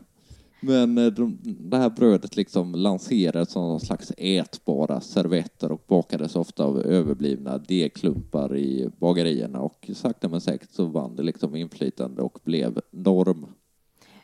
Men 0.61 0.99
eh, 0.99 1.07
de, 1.07 1.38
det 1.42 1.77
här 1.77 1.90
brödet 1.90 2.37
liksom 2.37 2.75
lanserades 2.75 3.51
som 3.51 3.62
någon 3.62 3.81
slags 3.81 4.12
ätbara 4.16 5.01
servetter 5.01 5.73
och 5.73 5.85
bakades 5.87 6.37
ofta 6.37 6.64
av 6.64 6.81
överblivna 6.81 7.59
degklumpar 7.59 8.57
i 8.57 8.88
bagerierna 8.99 9.61
och 9.61 9.90
sakta 9.94 10.29
men 10.29 10.40
säkert 10.40 10.70
så 10.70 10.85
vann 10.85 11.16
det 11.16 11.23
liksom 11.23 11.57
inflytande 11.57 12.23
och 12.23 12.38
blev 12.44 12.81
norm. 12.90 13.46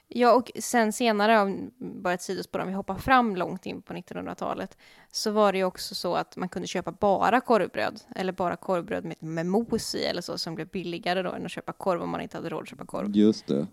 Ja, 0.08 0.34
och 0.34 0.50
sen 0.58 0.92
senare, 0.92 1.56
bara 1.78 2.14
ett 2.14 2.22
sidospår, 2.22 2.58
om 2.58 2.68
vi 2.68 2.74
hoppar 2.74 2.94
fram 2.94 3.36
långt 3.36 3.66
in 3.66 3.82
på 3.82 3.92
1900-talet, 3.94 4.78
så 5.12 5.30
var 5.30 5.52
det 5.52 5.58
ju 5.58 5.64
också 5.64 5.94
så 5.94 6.14
att 6.14 6.36
man 6.36 6.48
kunde 6.48 6.68
köpa 6.68 6.92
bara 6.92 7.40
korvbröd, 7.40 8.00
eller 8.14 8.32
bara 8.32 8.56
korvbröd 8.56 9.04
med, 9.04 9.22
med 9.22 9.46
mos 9.46 9.94
i 9.94 10.04
eller 10.04 10.22
så, 10.22 10.38
som 10.38 10.54
blev 10.54 10.68
billigare 10.68 11.22
då 11.22 11.32
än 11.32 11.44
att 11.44 11.50
köpa 11.50 11.72
korv 11.72 12.02
om 12.02 12.10
man 12.10 12.20
inte 12.20 12.36
hade 12.36 12.48
råd 12.48 12.62
att 12.62 12.68
köpa 12.68 12.86
korv. 12.86 13.16
Just 13.16 13.46
det. 13.46 13.66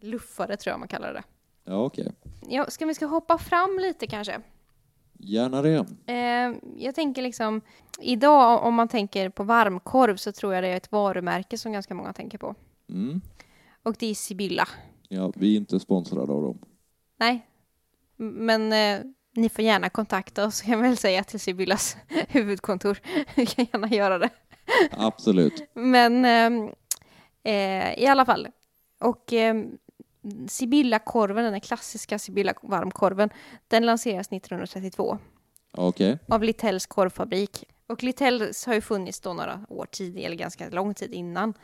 Luffare 0.00 0.56
tror 0.56 0.72
jag 0.72 0.78
man 0.78 0.88
kallar 0.88 1.14
det. 1.14 1.22
Ja, 1.64 1.84
okej. 1.84 2.12
Ja, 2.48 2.66
ska 2.68 2.86
vi 2.86 2.94
ska 2.94 3.06
hoppa 3.06 3.38
fram 3.38 3.78
lite 3.78 4.06
kanske? 4.06 4.40
Gärna 5.18 5.62
det. 5.62 5.86
Eh, 6.06 6.54
jag 6.76 6.94
tänker 6.94 7.22
liksom, 7.22 7.60
idag 8.00 8.64
om 8.64 8.74
man 8.74 8.88
tänker 8.88 9.28
på 9.28 9.44
varmkorv 9.44 10.16
så 10.16 10.32
tror 10.32 10.54
jag 10.54 10.64
det 10.64 10.68
är 10.68 10.76
ett 10.76 10.92
varumärke 10.92 11.58
som 11.58 11.72
ganska 11.72 11.94
många 11.94 12.12
tänker 12.12 12.38
på. 12.38 12.54
Mm. 12.88 13.20
Och 13.82 13.96
det 13.98 14.06
är 14.06 14.14
Sibylla. 14.14 14.68
Ja, 15.12 15.32
vi 15.36 15.52
är 15.52 15.56
inte 15.56 15.80
sponsrade 15.80 16.32
av 16.32 16.42
dem. 16.42 16.58
Nej, 17.16 17.46
men 18.16 18.72
eh, 18.72 19.06
ni 19.34 19.48
får 19.48 19.64
gärna 19.64 19.88
kontakta 19.88 20.46
oss 20.46 20.60
kan 20.60 20.72
jag 20.72 20.78
väl 20.78 20.96
säga 20.96 21.24
till 21.24 21.40
Sibyllas 21.40 21.96
huvudkontor. 22.28 22.98
Vi 23.36 23.46
kan 23.46 23.66
gärna 23.72 23.88
göra 23.88 24.18
det. 24.18 24.30
Absolut. 24.90 25.70
Men 25.74 26.24
ehm, 26.24 26.70
eh, 27.42 27.98
i 27.98 28.06
alla 28.06 28.24
fall. 28.24 28.48
Och 29.00 29.32
eh, 29.32 29.64
Sibylla-korven, 30.48 31.52
den 31.52 31.60
klassiska 31.60 32.18
Sibylla 32.18 32.54
varmkorven, 32.62 33.30
den 33.68 33.86
lanseras 33.86 34.26
1932 34.32 35.18
Okej. 35.72 36.18
av 36.28 36.42
Littells 36.42 36.86
korvfabrik. 36.86 37.64
Och 37.86 38.02
Littells 38.02 38.66
har 38.66 38.74
ju 38.74 38.80
funnits 38.80 39.20
då 39.20 39.32
några 39.32 39.60
år 39.68 39.86
tidigare, 39.90 40.26
eller 40.26 40.36
ganska 40.36 40.68
lång 40.68 40.94
tid 40.94 41.12
innan. 41.14 41.54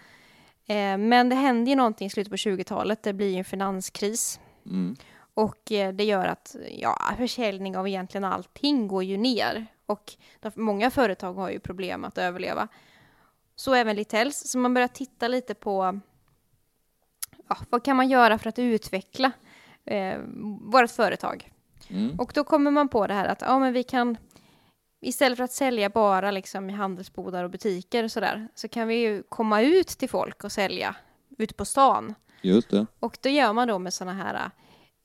Eh, 0.66 0.98
men 0.98 1.28
det 1.28 1.36
hände 1.36 1.70
ju 1.70 1.76
någonting 1.76 2.06
i 2.06 2.10
slutet 2.10 2.30
på 2.30 2.36
20-talet. 2.36 3.02
Det 3.02 3.12
blir 3.12 3.30
ju 3.30 3.38
en 3.38 3.44
finanskris. 3.44 4.40
Mm. 4.66 4.96
Och 5.34 5.72
eh, 5.72 5.92
det 5.92 6.04
gör 6.04 6.26
att 6.26 6.56
ja, 6.70 6.98
försäljning 7.16 7.76
av 7.76 7.88
egentligen 7.88 8.24
allting 8.24 8.88
går 8.88 9.04
ju 9.04 9.16
ner. 9.16 9.66
Och 9.86 10.12
många 10.54 10.90
företag 10.90 11.34
har 11.34 11.50
ju 11.50 11.60
problem 11.60 12.04
att 12.04 12.18
överleva. 12.18 12.68
Så 13.56 13.74
även 13.74 13.96
Littells. 13.96 14.50
Så 14.50 14.58
man 14.58 14.74
börjar 14.74 14.88
titta 14.88 15.28
lite 15.28 15.54
på 15.54 16.00
ja, 17.48 17.56
vad 17.70 17.84
kan 17.84 17.96
man 17.96 18.08
göra 18.08 18.38
för 18.38 18.48
att 18.48 18.58
utveckla 18.58 19.32
eh, 19.84 20.18
vårt 20.60 20.90
företag. 20.90 21.50
Mm. 21.88 22.20
Och 22.20 22.32
då 22.34 22.44
kommer 22.44 22.70
man 22.70 22.88
på 22.88 23.06
det 23.06 23.14
här 23.14 23.26
att 23.26 23.40
ja, 23.40 23.58
men 23.58 23.72
vi 23.72 23.82
kan 23.82 24.16
istället 25.00 25.36
för 25.36 25.44
att 25.44 25.52
sälja 25.52 25.90
bara 25.90 26.30
liksom 26.30 26.70
i 26.70 26.72
handelsbodar 26.72 27.44
och 27.44 27.50
butiker 27.50 28.04
och 28.04 28.12
sådär 28.12 28.48
så 28.54 28.68
kan 28.68 28.88
vi 28.88 28.94
ju 28.94 29.22
komma 29.22 29.62
ut 29.62 29.88
till 29.88 30.08
folk 30.08 30.44
och 30.44 30.52
sälja 30.52 30.96
ute 31.38 31.54
på 31.54 31.64
stan. 31.64 32.14
Just 32.42 32.70
det. 32.70 32.86
Och 33.00 33.18
då 33.22 33.28
gör 33.28 33.52
man 33.52 33.68
då 33.68 33.78
med 33.78 33.94
sådana 33.94 34.22
här 34.22 34.34
äh, 34.34 34.50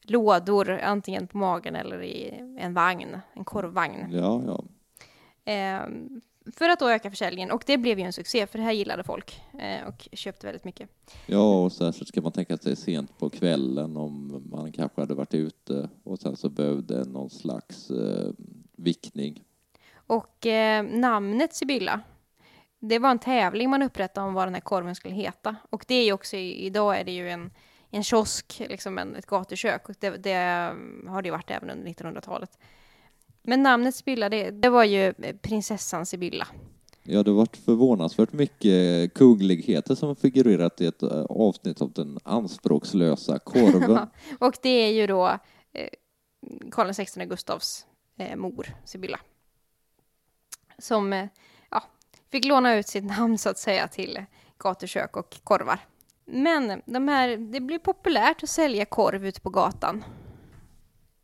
lådor, 0.01 0.69
antingen 0.69 1.27
på 1.27 1.37
magen 1.37 1.75
eller 1.75 2.03
i 2.03 2.29
en 2.59 2.73
vagn, 2.73 3.17
en 3.33 3.45
korvvagn. 3.45 4.11
Ja, 4.11 4.43
ja. 4.45 4.63
Eh, 5.51 5.81
för 6.51 6.69
att 6.69 6.79
då 6.79 6.89
öka 6.89 7.09
försäljningen. 7.09 7.51
Och 7.51 7.63
det 7.65 7.77
blev 7.77 7.99
ju 7.99 8.05
en 8.05 8.13
succé, 8.13 8.47
för 8.47 8.57
det 8.57 8.63
här 8.63 8.71
gillade 8.71 9.03
folk 9.03 9.41
eh, 9.59 9.87
och 9.87 10.07
köpte 10.11 10.47
väldigt 10.47 10.63
mycket. 10.63 10.89
Ja, 11.25 11.63
och 11.63 11.71
särskilt 11.71 12.07
ska 12.07 12.21
man 12.21 12.31
tänka 12.31 12.57
sig 12.57 12.75
sent 12.75 13.17
på 13.17 13.29
kvällen 13.29 13.97
om 13.97 14.43
man 14.51 14.71
kanske 14.71 15.01
hade 15.01 15.13
varit 15.13 15.33
ute 15.33 15.89
och 16.03 16.19
sen 16.19 16.35
så 16.35 16.49
behövde 16.49 17.03
någon 17.03 17.29
slags 17.29 17.89
eh, 17.89 18.31
vickning. 18.75 19.43
Och 20.07 20.45
eh, 20.45 20.83
namnet 20.83 21.55
Sibylla, 21.55 22.01
det 22.79 22.99
var 22.99 23.11
en 23.11 23.19
tävling 23.19 23.69
man 23.69 23.81
upprättade 23.81 24.27
om 24.27 24.33
vad 24.33 24.47
den 24.47 24.53
här 24.53 24.61
korven 24.61 24.95
skulle 24.95 25.13
heta. 25.13 25.55
Och 25.69 25.85
det 25.87 25.95
är 25.95 26.05
ju 26.05 26.13
också, 26.13 26.35
idag 26.37 26.99
är 26.99 27.03
det 27.03 27.11
ju 27.11 27.29
en, 27.29 27.51
en 27.89 28.03
kiosk, 28.03 28.61
liksom 28.69 28.97
en, 28.97 29.15
ett 29.15 29.25
gatukök. 29.25 29.89
Och 29.89 29.95
det, 29.99 30.09
det 30.09 30.35
har 31.07 31.21
det 31.21 31.27
ju 31.27 31.31
varit 31.31 31.51
även 31.51 31.69
under 31.69 31.91
1900-talet. 31.91 32.57
Men 33.43 33.63
namnet 33.63 33.95
Sibylla, 33.95 34.29
det, 34.29 34.51
det 34.51 34.69
var 34.69 34.83
ju 34.83 35.13
prinsessan 35.41 36.05
Sibylla. 36.05 36.47
Ja, 37.03 37.23
det 37.23 37.31
har 37.31 37.37
varit 37.37 37.57
förvånansvärt 37.57 38.33
mycket 38.33 39.13
kungligheter 39.13 39.95
som 39.95 40.07
har 40.07 40.15
figurerat 40.15 40.81
i 40.81 40.85
ett 40.85 41.03
eh, 41.03 41.21
avsnitt 41.21 41.81
av 41.81 41.91
den 41.91 42.19
anspråkslösa 42.23 43.39
korven. 43.39 44.07
Och 44.39 44.57
det 44.61 44.69
är 44.69 44.91
ju 44.91 45.07
då 45.07 45.27
eh, 45.73 45.87
Karl 46.71 46.93
XVI 46.93 47.25
Gustavs 47.25 47.85
eh, 48.17 48.35
mor, 48.35 48.67
Sibylla. 48.85 49.19
Som 50.81 51.13
eh, 51.13 51.27
ja, 51.69 51.83
fick 52.31 52.45
låna 52.45 52.75
ut 52.75 52.87
sitt 52.87 53.03
namn 53.17 53.37
så 53.37 53.49
att 53.49 53.57
säga 53.57 53.87
till 53.87 54.25
gatukök 54.57 55.17
och 55.17 55.37
korvar. 55.43 55.79
Men 56.25 56.81
de 56.85 57.07
här, 57.07 57.37
det 57.37 57.59
blir 57.59 57.79
populärt 57.79 58.43
att 58.43 58.49
sälja 58.49 58.85
korv 58.85 59.25
ute 59.25 59.41
på 59.41 59.49
gatan. 59.49 60.03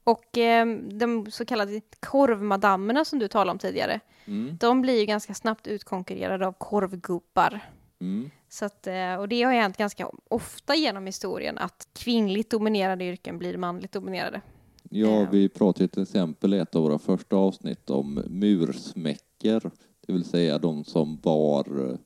Och 0.03 0.37
eh, 0.37 0.65
de 0.77 1.31
så 1.31 1.45
kallade 1.45 1.81
korvmadammerna 1.99 3.05
som 3.05 3.19
du 3.19 3.27
talade 3.27 3.51
om 3.51 3.59
tidigare, 3.59 3.99
Mm, 4.25 4.57
de 4.57 4.81
blir 4.81 4.99
ju 4.99 5.05
ganska 5.05 5.33
snabbt 5.33 5.67
utkonkurrerade 5.67 6.47
av 6.47 6.53
korvgubbar. 6.53 7.59
mm. 8.01 8.29
Så 8.49 8.65
att, 8.65 8.87
eh, 8.87 9.15
och 9.15 9.27
det 9.29 9.43
har 9.43 9.53
hänt 9.53 9.77
ganska 9.77 10.09
ofta 10.29 10.75
genom 10.75 11.05
historien 11.05 11.57
att 11.57 11.87
kvinnligt 11.93 12.49
dominerade 12.51 13.05
yrken 13.05 13.37
blir 13.39 13.57
manligt 13.57 13.91
dominerade. 13.91 14.41
Ja, 14.89 15.07
Ja. 15.07 15.27
vi 15.31 15.49
pratade 15.49 15.87
till 15.87 16.03
exempel 16.03 16.53
i 16.53 16.57
ett 16.59 16.75
av 16.75 16.81
våra 16.83 16.99
första 16.99 17.35
avsnitt 17.35 17.89
om 17.89 18.23
mursmäcker, 19.43 19.71
det 20.07 20.13
vill 20.13 20.25
säga 20.25 20.57
de 20.57 20.83
som 20.83 21.17
bar 21.17 21.89
eh, 21.89 21.97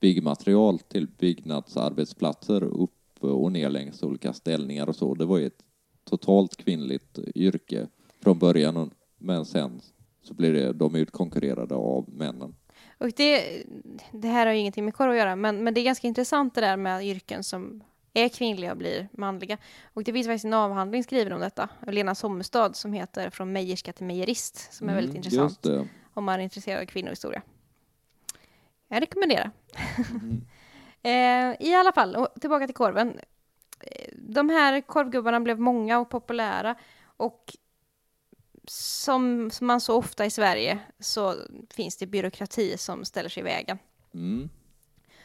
byggmaterial 0.00 0.78
till 0.78 1.08
byggnadsarbetsplatser 1.18 2.64
upp 2.64 2.90
och 3.20 3.52
ner 3.52 3.70
längs 3.70 4.02
olika 4.02 4.32
ställningar 4.32 4.88
och 4.88 4.96
så. 4.96 5.14
Det 5.14 5.24
var 5.24 5.38
ju 5.38 5.46
ett 5.46 5.64
totalt 6.04 6.56
kvinnligt 6.56 7.18
yrke 7.34 7.88
från 8.22 8.38
början, 8.38 8.90
men 9.18 9.44
sen 9.44 9.80
så 10.22 10.34
blir 10.34 10.52
det, 10.52 10.72
de 10.72 10.94
utkonkurrerade 10.94 11.74
av 11.74 12.04
männen. 12.08 12.54
Och 12.98 13.10
det, 13.16 13.64
det 14.12 14.28
här 14.28 14.46
har 14.46 14.52
ju 14.52 14.60
ingenting 14.60 14.84
med 14.84 14.94
korv 14.94 15.10
att 15.10 15.16
göra, 15.16 15.36
men, 15.36 15.64
men 15.64 15.74
det 15.74 15.80
är 15.80 15.84
ganska 15.84 16.06
intressant 16.06 16.54
det 16.54 16.60
där 16.60 16.76
med 16.76 17.04
yrken 17.04 17.44
som 17.44 17.82
är 18.14 18.28
kvinnliga 18.28 18.70
och 18.72 18.78
blir 18.78 19.08
manliga. 19.12 19.58
Och 19.94 20.04
det 20.04 20.12
finns 20.12 20.26
faktiskt 20.26 20.44
en 20.44 20.52
avhandling 20.54 21.04
skriven 21.04 21.32
om 21.32 21.40
detta 21.40 21.68
av 21.86 21.92
Lena 21.92 22.14
Sommerstad 22.14 22.76
som 22.76 22.92
heter 22.92 23.30
Från 23.30 23.52
mejerska 23.52 23.92
till 23.92 24.06
mejerist, 24.06 24.72
som 24.72 24.88
är 24.88 24.94
väldigt 24.94 25.14
Mm, 25.14 25.16
intressant 25.16 25.50
Just 25.50 25.62
det. 25.62 25.88
Om 26.14 26.24
man 26.24 26.40
är 26.40 26.44
intresserad 26.44 26.82
av 26.82 26.86
kvinnohistoria. 26.86 27.42
Jag 28.88 29.02
rekommenderar. 29.02 29.50
Mm. 30.10 30.44
eh, 31.02 31.66
I 31.68 31.74
alla 31.74 31.92
fall, 31.92 32.26
tillbaka 32.40 32.66
till 32.66 32.74
korven. 32.74 33.18
De 34.12 34.48
här 34.48 34.80
korvgubbarna 34.80 35.40
blev 35.40 35.60
många 35.60 35.98
och 35.98 36.10
populära 36.10 36.74
och 37.16 37.56
som, 38.66 39.50
som 39.50 39.66
man 39.66 39.80
så 39.80 39.96
ofta 39.96 40.26
i 40.26 40.30
Sverige 40.30 40.78
så 40.98 41.34
finns 41.70 41.96
det 41.96 42.06
byråkrati 42.06 42.78
som 42.78 43.04
ställer 43.04 43.28
sig 43.28 43.40
i 43.40 43.44
vägen. 43.44 43.78
Mm. 44.14 44.50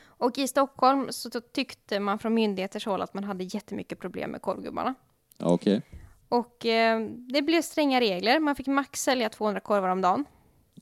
Och 0.01 0.37
i 0.37 0.47
Stockholm 0.47 1.07
så 1.09 1.29
tyckte 1.41 1.99
man 1.99 2.19
från 2.19 2.33
myndigheters 2.33 2.85
håll 2.85 3.01
att 3.01 3.13
man 3.13 3.23
hade 3.23 3.43
jättemycket 3.43 3.99
problem 3.99 4.31
med 4.31 4.41
korvgubbarna. 4.41 4.95
Okej. 5.39 5.81
Och 6.29 6.65
eh, 6.65 7.01
det 7.09 7.41
blev 7.41 7.61
stränga 7.61 7.99
regler. 7.99 8.39
Man 8.39 8.55
fick 8.55 8.67
max 8.67 9.03
sälja 9.03 9.29
200 9.29 9.59
korvar 9.59 9.89
om 9.89 10.01
dagen. 10.01 10.25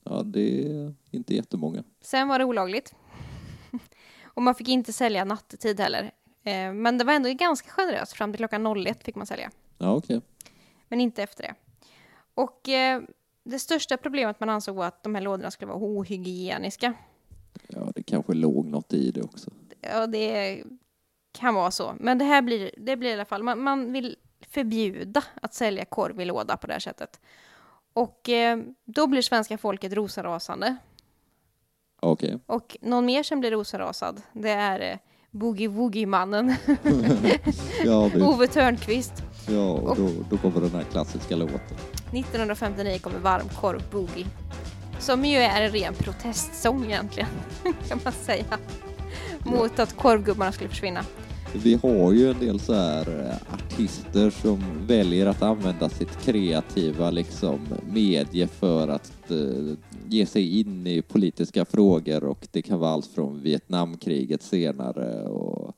Ja, 0.08 0.22
det 0.22 0.66
är 0.66 0.94
inte 1.10 1.34
jättemånga. 1.34 1.84
Sen 2.00 2.28
var 2.28 2.38
det 2.38 2.44
olagligt. 2.44 2.94
och 4.24 4.42
man 4.42 4.54
fick 4.54 4.68
inte 4.68 4.92
sälja 4.92 5.24
nattetid 5.24 5.80
heller. 5.80 6.10
Eh, 6.42 6.72
men 6.72 6.98
det 6.98 7.04
var 7.04 7.12
ändå 7.12 7.32
ganska 7.32 7.70
generöst. 7.70 8.12
Fram 8.12 8.32
till 8.32 8.38
klockan 8.38 8.86
01 8.86 9.04
fick 9.04 9.14
man 9.14 9.26
sälja. 9.26 9.50
Ja, 9.78 9.92
okej. 9.92 10.20
Men 10.88 11.00
inte 11.00 11.22
efter 11.22 11.42
det. 11.42 11.54
Och 12.34 12.68
eh, 12.68 13.02
det 13.44 13.58
största 13.58 13.96
problemet 13.96 14.40
man 14.40 14.48
ansåg 14.48 14.76
var 14.76 14.86
att 14.86 15.02
de 15.02 15.14
här 15.14 15.22
lådorna 15.22 15.50
skulle 15.50 15.68
vara 15.68 15.78
ohygieniska. 15.78 16.94
Ja, 17.68 17.92
det 17.94 18.02
kanske 18.02 18.34
låg 18.34 18.66
något 18.66 18.92
i 18.92 19.10
det 19.10 19.22
också. 19.22 19.50
Ja, 19.80 20.06
det 20.06 20.62
kan 21.32 21.54
vara 21.54 21.70
så. 21.70 21.94
Men 22.00 22.18
det 22.18 22.24
här 22.24 22.42
blir, 22.42 22.70
det 22.76 22.96
blir 22.96 23.10
i 23.10 23.12
alla 23.12 23.24
fall, 23.24 23.42
man, 23.42 23.62
man 23.62 23.92
vill 23.92 24.16
förbjuda 24.40 25.24
att 25.42 25.54
sälja 25.54 25.84
korv 25.84 26.20
i 26.20 26.24
låda 26.24 26.56
på 26.56 26.66
det 26.66 26.72
här 26.72 26.80
sättet. 26.80 27.20
Och 27.98 28.28
eh, 28.28 28.58
då 28.84 29.06
blir 29.06 29.22
svenska 29.22 29.58
folket 29.58 29.92
rosenrasande. 29.92 30.76
Okej. 32.00 32.38
Och 32.46 32.76
någon 32.80 33.06
mer 33.06 33.22
som 33.22 33.40
blir 33.40 33.50
rosenrasad, 33.50 34.22
det 34.32 34.50
är 34.50 34.92
eh, 34.92 34.98
Boogie 35.30 35.68
Woogie-mannen, 35.68 36.54
Ja, 37.84 38.10
det, 38.14 38.22
Ove 38.22 38.46
Törnqvist. 38.46 39.12
ja, 39.48 39.70
och 39.72 39.96
då, 39.96 40.10
då 40.30 40.36
kommer 40.38 40.60
den 40.60 40.70
här 40.70 40.82
klassiska 40.82 41.36
låten. 41.36 41.76
1959 42.12 42.98
kommer 42.98 43.18
Varmkorv 43.18 43.82
Boogie. 43.90 44.26
Som 44.98 45.24
ju 45.24 45.38
är 45.38 45.62
en 45.62 45.70
ren 45.72 45.94
protestsång 45.94 46.84
egentligen, 46.84 47.28
kan 47.88 48.00
man 48.04 48.12
säga. 48.12 48.58
Mot 49.38 49.78
att 49.78 49.96
korvgubbarna 49.96 50.52
skulle 50.52 50.70
försvinna. 50.70 51.04
Vi 51.54 51.74
har 51.74 52.12
ju 52.12 52.30
en 52.30 52.38
del 52.38 52.60
så 52.60 52.74
här 52.74 53.20
eh, 53.20 53.54
artister 53.54 54.30
som 54.30 54.86
väljer 54.86 55.26
att 55.26 55.42
använda 55.42 55.88
sitt 55.88 56.22
kreativa 56.22 57.10
liksom 57.10 57.60
medie 57.92 58.46
för 58.46 58.88
att 58.88 59.30
eh, 59.30 59.74
ge 60.08 60.26
sig 60.26 60.60
in 60.60 60.86
i 60.86 61.02
politiska 61.02 61.64
frågor 61.64 62.24
och 62.24 62.48
det 62.50 62.62
kan 62.62 62.78
vara 62.78 62.90
allt 62.90 63.06
från 63.06 63.42
Vietnamkriget 63.42 64.42
senare 64.42 65.22
och 65.22 65.76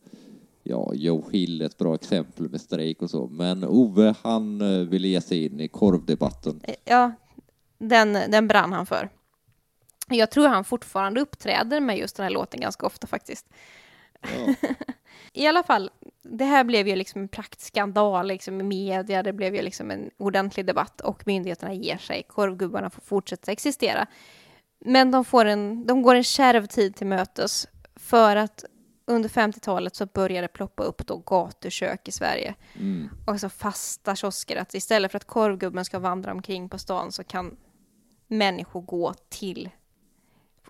ja, 0.63 0.93
Joe 0.95 1.31
Hill 1.31 1.63
ett 1.63 1.79
bra 1.79 1.95
exempel 1.95 2.49
med 2.49 2.61
strejk 2.61 3.03
och 3.03 3.11
så. 3.11 3.27
Men 3.27 3.65
Ove 3.65 4.15
han 4.23 4.61
eh, 4.61 4.89
ville 4.89 5.09
ge 5.09 5.21
sig 5.21 5.47
in 5.47 5.61
i 5.61 5.69
korvdebatten. 5.69 6.61
Ja, 6.85 7.13
den, 7.79 8.13
den 8.13 8.49
brann 8.49 8.73
han 8.73 8.87
för. 8.87 9.11
Jag 10.09 10.31
tror 10.31 10.49
han 10.49 10.65
fortfarande 10.65 11.21
uppträder 11.21 11.81
med 11.81 11.99
just 11.99 12.17
den 12.17 12.25
här 12.25 12.31
låten 12.31 12.61
ganska 12.61 12.87
ofta 12.87 13.07
faktiskt. 13.07 13.47
Ja, 14.23 14.55
I 15.33 15.47
alla 15.47 15.63
fall, 15.63 15.91
det 16.23 16.45
här 16.45 16.65
blev 16.65 16.89
ju 16.89 16.97
liksom 16.97 17.21
en 17.21 17.29
praktskandal 17.29 18.27
liksom 18.27 18.61
i 18.61 18.65
media, 18.65 19.23
det 19.23 19.33
blev 19.33 19.55
ju 19.55 19.63
liksom 19.63 19.91
en 19.91 20.11
ordentlig 20.17 20.67
debatt 20.67 21.01
och 21.01 21.27
myndigheterna 21.27 21.75
ger 21.75 21.99
sig. 21.99 22.23
Korvgubbarna 22.29 22.91
får 22.91 23.03
fortsätta 23.03 23.53
existera. 23.53 24.07
Men 24.85 25.11
de, 25.11 25.25
får 25.25 25.45
en, 25.45 25.87
de 25.87 26.03
går 26.03 26.15
en 26.15 26.25
kärv 26.25 26.67
tid 26.67 26.97
till 26.97 27.07
mötes 27.07 27.69
för 27.97 28.37
att 28.37 28.65
under 29.07 29.29
50-talet 29.29 29.97
så 29.97 30.07
började 30.07 30.45
det 30.47 30.53
ploppa 30.53 30.83
upp 30.83 31.07
då 31.07 31.17
gatukök 31.17 32.09
i 32.09 32.13
Sverige. 32.13 32.55
mm. 32.75 33.11
Och 33.27 33.41
så 33.41 33.49
fasta 33.49 34.17
kiosker, 34.17 34.57
att 34.57 34.75
istället 34.75 35.11
för 35.13 35.17
att 35.17 35.25
korvgubben 35.25 35.85
ska 35.85 35.99
vandra 35.99 36.33
omkring 36.33 36.69
på 36.69 36.79
stan 36.79 37.13
så 37.13 37.25
kan 37.25 37.57
människor 38.27 38.81
gå 38.81 39.15
till 39.29 39.71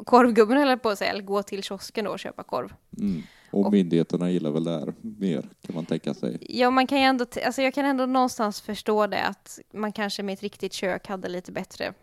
korvgubben 0.05 0.69
jag 0.69 0.83
på 0.83 0.89
att 0.89 0.99
säga, 0.99 1.11
eller 1.11 1.23
gå 1.23 1.43
till 1.43 1.63
kiosken 1.63 2.05
då 2.05 2.11
och 2.11 2.19
köpa 2.19 2.43
korv. 2.43 2.75
Mm. 2.99 3.23
Och 3.51 3.67
Och- 3.67 3.73
myndigheterna 3.73 4.31
gillar 4.31 4.51
väl 4.51 4.65
det 4.65 4.71
här 4.71 4.95
mer 5.01 5.49
kan 5.63 5.75
man 5.75 5.87
tänka 5.87 6.15
sig. 6.15 6.39
Ja, 6.49 6.71
man 6.71 6.87
kan 6.87 6.99
ju 6.99 7.05
ändå, 7.05 7.25
alltså 7.47 7.63
jag 7.63 7.75
kan 7.75 7.85
ändå 7.85 8.07
någonstans 8.07 8.61
förstå 8.61 9.07
det 9.07 9.23
att 9.25 9.59
man 9.73 9.93
kanske 9.93 10.23
med 10.23 10.33
ett 10.33 10.43
riktigt 10.43 10.73
kök 10.73 11.07
hade 11.07 11.29
lite 11.29 11.53
bättre, 11.53 11.95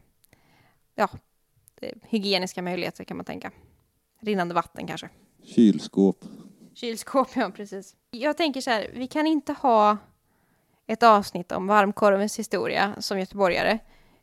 ja, 0.95 1.09
eh, 1.81 1.95
hygieniska 2.03 2.61
möjligheter 2.61 3.03
kan 3.03 3.17
man 3.17 3.25
tänka. 3.25 3.51
Rinnande 4.21 4.53
vatten 4.55 4.87
kanske. 4.87 5.09
Kylskåp. 5.43 6.25
Kylskåp, 6.73 7.27
ja 7.35 7.51
precis. 7.55 7.95
Jag 8.11 8.37
tänker 8.37 8.61
så 8.61 8.69
här, 8.69 8.91
vi 8.93 9.07
kan 9.07 9.27
inte 9.27 9.53
ha 9.53 9.97
ett 10.87 11.03
avsnitt 11.03 11.51
om 11.51 11.67
varmkorvens 11.67 12.39
historia 12.39 12.95
som 12.99 13.19
göteborgare 13.19 13.79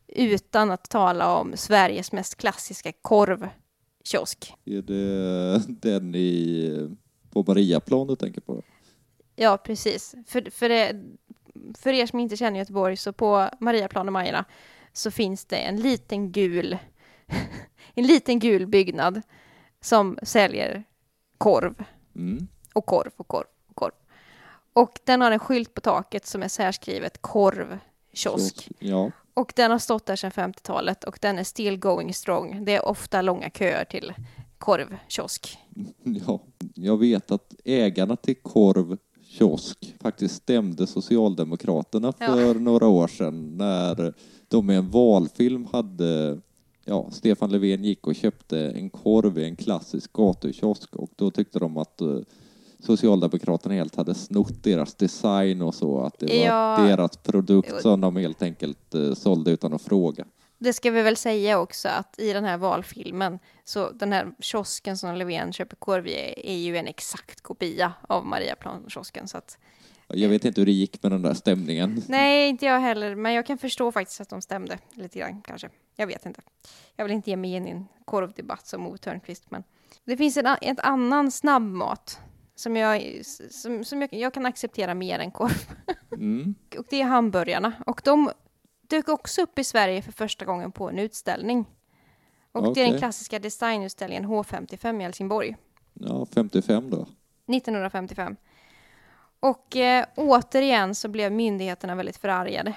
utan 0.08 0.70
att 0.70 0.90
tala 0.90 1.36
om 1.36 1.52
Sveriges 1.56 2.12
mest 2.12 2.34
klassiska 2.36 2.92
korvkiosk. 3.02 4.54
Är 4.64 4.82
det 4.82 5.62
den 5.68 6.14
i, 6.14 6.88
på 7.34 7.44
Mariaplan 7.46 8.06
du 8.06 8.16
tänker 8.16 8.40
på? 8.40 8.62
Ja, 9.36 9.56
precis. 9.56 10.14
För, 10.26 10.50
för, 10.50 10.68
det, 10.68 11.02
för 11.78 11.92
er 11.92 12.06
som 12.06 12.20
inte 12.20 12.36
känner 12.36 12.58
Göteborg 12.58 12.96
så 12.96 13.12
på 13.12 13.48
Mariaplan 13.60 14.06
och 14.06 14.12
Majerna 14.12 14.44
så 14.92 15.10
finns 15.10 15.44
det 15.44 15.56
en 15.56 15.80
liten 15.80 16.32
gul 16.32 16.78
en 17.94 18.06
liten 18.06 18.38
gul 18.38 18.66
byggnad 18.66 19.22
som 19.80 20.18
säljer 20.22 20.84
korv 21.38 21.84
Mm. 22.16 22.48
och 22.74 22.86
korv 22.86 23.10
och 23.16 23.28
korv 23.28 23.46
och 23.66 23.76
korv. 23.76 23.92
Och 24.72 25.00
den 25.04 25.20
har 25.20 25.30
en 25.30 25.38
skylt 25.38 25.74
på 25.74 25.80
taket 25.80 26.26
som 26.26 26.42
är 26.42 26.48
särskrivet 26.48 27.22
korvkiosk. 27.22 28.68
Ja. 28.78 29.10
Och 29.34 29.52
den 29.56 29.70
har 29.70 29.78
stått 29.78 30.06
där 30.06 30.16
sedan 30.16 30.30
50-talet 30.30 31.04
och 31.04 31.18
den 31.22 31.38
är 31.38 31.44
still 31.44 31.78
going 31.78 32.14
strong. 32.14 32.64
Det 32.64 32.74
är 32.74 32.84
ofta 32.84 33.22
långa 33.22 33.50
köer 33.50 33.84
till 33.84 34.12
korvkiosk. 34.58 35.58
ja. 36.26 36.40
Jag 36.74 36.96
vet 36.96 37.30
att 37.30 37.54
ägarna 37.64 38.16
till 38.16 38.36
Korv 38.42 38.96
kiosk 39.22 39.94
faktiskt 40.00 40.34
stämde 40.34 40.86
Socialdemokraterna 40.86 42.12
Ja. 42.18 42.26
för 42.26 42.54
några 42.54 42.86
år 42.88 43.08
sedan 43.08 43.56
när 43.56 44.14
de 44.48 44.70
i 44.70 44.74
en 44.74 44.90
valfilm 44.90 45.66
hade 45.72 46.40
Ja, 46.86 47.10
Stefan 47.10 47.50
Löfven 47.52 47.84
gick 47.84 48.06
och 48.06 48.14
köpte 48.14 48.70
en 48.70 48.90
korv 48.90 49.38
i 49.38 49.44
en 49.44 49.56
klassisk 49.56 50.12
gatukiosk 50.12 50.96
och 50.96 51.10
då 51.16 51.30
tyckte 51.30 51.58
de 51.58 51.76
att 51.76 52.00
eh, 52.00 52.16
Socialdemokraterna 52.78 53.74
helt 53.74 53.94
hade 53.96 54.14
snott 54.14 54.62
deras 54.62 54.94
design 54.94 55.62
och 55.62 55.74
så, 55.74 56.00
att 56.00 56.18
det 56.18 56.26
var 56.26 56.34
Ja. 56.46 56.76
deras 56.86 57.16
produkt 57.16 57.82
som 57.82 58.00
de 58.00 58.16
helt 58.16 58.42
enkelt 58.42 58.94
eh, 58.94 59.14
sålde 59.14 59.50
utan 59.50 59.72
att 59.72 59.82
fråga. 59.82 60.24
Det 60.64 60.72
ska 60.72 60.90
vi 60.90 61.02
väl 61.02 61.16
säga 61.16 61.58
också 61.60 61.88
att 61.88 62.18
i 62.18 62.32
den 62.32 62.44
här 62.44 62.56
valfilmen 62.56 63.38
så 63.64 63.90
den 63.90 64.12
här 64.12 64.32
kiosken 64.38 64.96
som 64.98 65.14
Löfven 65.16 65.52
köper 65.52 65.76
korv 65.76 66.06
i 66.06 66.34
är- 66.44 66.56
ju 66.56 66.76
en 66.76 66.86
exakt 66.86 67.40
kopia 67.40 67.92
av 68.08 68.26
Mariaplan-kiosken. 68.26 69.28
Så 69.28 69.38
att, 69.38 69.58
Jag 70.08 70.28
vet 70.28 70.44
inte 70.44 70.60
hur 70.60 70.66
det 70.66 70.72
gick 70.72 71.02
med 71.02 71.12
den 71.12 71.22
där 71.22 71.34
stämningen. 71.34 72.02
nej, 72.08 72.48
inte 72.48 72.66
jag 72.66 72.80
heller, 72.80 73.14
men 73.14 73.32
jag 73.32 73.46
kan 73.46 73.58
förstå 73.58 73.92
faktiskt 73.92 74.20
att 74.20 74.28
de 74.28 74.42
stämde 74.42 74.78
lite 74.92 75.18
grann 75.18 75.42
kanske. 75.42 75.68
Jag 75.96 76.06
vet 76.06 76.26
inte. 76.26 76.40
Jag 76.96 77.04
vill 77.04 77.14
inte 77.14 77.30
ge 77.30 77.36
mig 77.36 77.52
in 77.54 77.66
i 77.68 77.70
en 77.70 77.86
korvdebatt 78.04 78.66
som 78.66 78.86
Ove 78.86 78.98
Thörnqvist, 78.98 79.50
men 79.50 79.62
det 80.04 80.16
finns 80.16 80.36
en, 80.36 80.46
ett 80.60 80.80
annan 80.80 81.30
snabbmat 81.30 82.18
som, 82.54 82.76
jag, 82.76 83.20
som, 83.50 83.84
som 83.84 84.00
jag, 84.02 84.12
jag 84.12 84.34
kan 84.34 84.46
acceptera 84.46 84.94
mer 84.94 85.18
än 85.18 85.30
korv. 85.30 85.68
Mm. 86.12 86.54
Och 86.78 86.84
det 86.90 87.00
är 87.00 87.04
hamburgarna. 87.04 87.72
Och 87.86 88.00
de 88.04 88.30
dök 88.94 89.08
också 89.08 89.42
upp 89.42 89.58
i 89.58 89.64
Sverige 89.64 90.02
för 90.02 90.12
första 90.12 90.44
gången 90.44 90.72
på 90.72 90.88
en 90.88 90.98
utställning. 90.98 91.66
Och 92.52 92.74
det 92.74 92.82
är 92.82 92.90
den 92.90 92.98
klassiska 92.98 93.38
designutställningen 93.38 94.26
H55 94.26 95.00
i 95.00 95.02
Helsingborg, 95.02 95.56
Ja, 95.94 96.26
55 96.34 96.90
då. 96.90 97.06
1955. 97.46 98.36
Och 99.40 99.76
eh, 99.76 100.06
återigen 100.16 100.94
så 100.94 101.08
blev 101.08 101.32
myndigheterna 101.32 101.94
väldigt 101.94 102.16
förargade. 102.16 102.76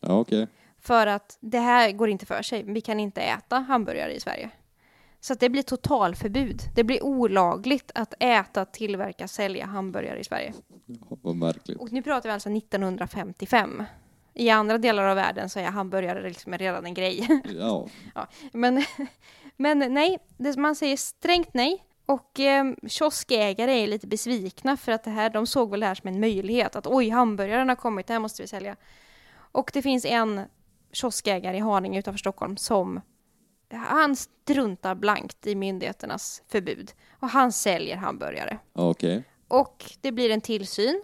Ja, 0.00 0.18
okej. 0.18 0.46
För 0.80 1.06
att 1.06 1.38
det 1.40 1.58
här 1.58 1.92
går 1.92 2.08
inte 2.08 2.26
för 2.26 2.42
sig. 2.42 2.62
Vi 2.62 2.80
kan 2.80 3.00
inte 3.00 3.20
äta 3.20 3.58
hamburgare 3.58 4.14
i 4.14 4.20
Sverige. 4.20 4.50
Så 5.20 5.34
det 5.34 5.48
blir 5.48 5.62
totalförbud. 5.62 6.62
Det 6.74 6.84
blir 6.84 7.04
olagligt 7.04 7.90
att 7.94 8.14
äta, 8.20 8.64
tillverka, 8.64 9.28
sälja 9.28 9.66
hamburgare 9.66 10.20
i 10.20 10.24
Sverige. 10.24 10.54
Ja, 10.86 11.16
vad 11.22 11.36
märkligt. 11.36 11.78
Och 11.78 11.92
nu 11.92 12.02
pratar 12.02 12.28
vi 12.28 12.32
alltså 12.32 12.50
1955. 12.50 13.82
I 14.38 14.50
andra 14.50 14.78
delar 14.78 15.04
av 15.04 15.16
världen 15.16 15.48
så 15.48 15.58
är 15.58 15.64
hamburgare 15.64 16.28
liksom 16.28 16.58
redan 16.58 16.86
en 16.86 16.94
grej. 16.94 17.42
Ja, 17.58 17.88
Men, 18.52 18.84
men 19.56 19.94
nej, 19.94 20.18
man 20.56 20.76
säger 20.76 20.96
strängt 20.96 21.54
nej. 21.54 21.84
Och 22.06 22.40
eh, 22.40 22.64
kioskägare 22.86 23.82
är 23.82 23.86
lite 23.86 24.06
besvikna 24.06 24.76
för 24.76 24.92
att 24.92 25.04
det 25.04 25.10
här, 25.10 25.30
de 25.30 25.46
såg 25.46 25.70
väl 25.70 25.80
det 25.80 25.86
här 25.86 25.94
som 25.94 26.08
en 26.08 26.20
möjlighet. 26.20 26.76
Att 26.76 26.86
oj, 26.86 27.08
hamburgaren 27.08 27.68
har 27.68 27.76
kommit, 27.76 28.06
det 28.06 28.12
här 28.12 28.20
måste 28.20 28.42
vi 28.42 28.48
sälja. 28.48 28.76
Och 29.52 29.70
det 29.74 29.82
finns 29.82 30.04
en 30.04 30.40
kioskägare 30.92 31.56
i 31.56 31.60
Haninge 31.60 31.98
utanför 31.98 32.18
Stockholm 32.18 32.56
som 32.56 33.00
han 33.72 34.16
struntar 34.16 34.94
blankt 34.94 35.46
i 35.46 35.54
myndigheternas 35.54 36.42
förbud. 36.48 36.92
Och 37.20 37.28
han 37.28 37.52
säljer 37.52 37.96
hamburgare. 37.96 38.58
ja, 38.74 38.90
okej. 38.90 39.24
Och 39.48 39.84
det 40.00 40.12
blir 40.12 40.30
en 40.30 40.40
tillsyn 40.40 41.02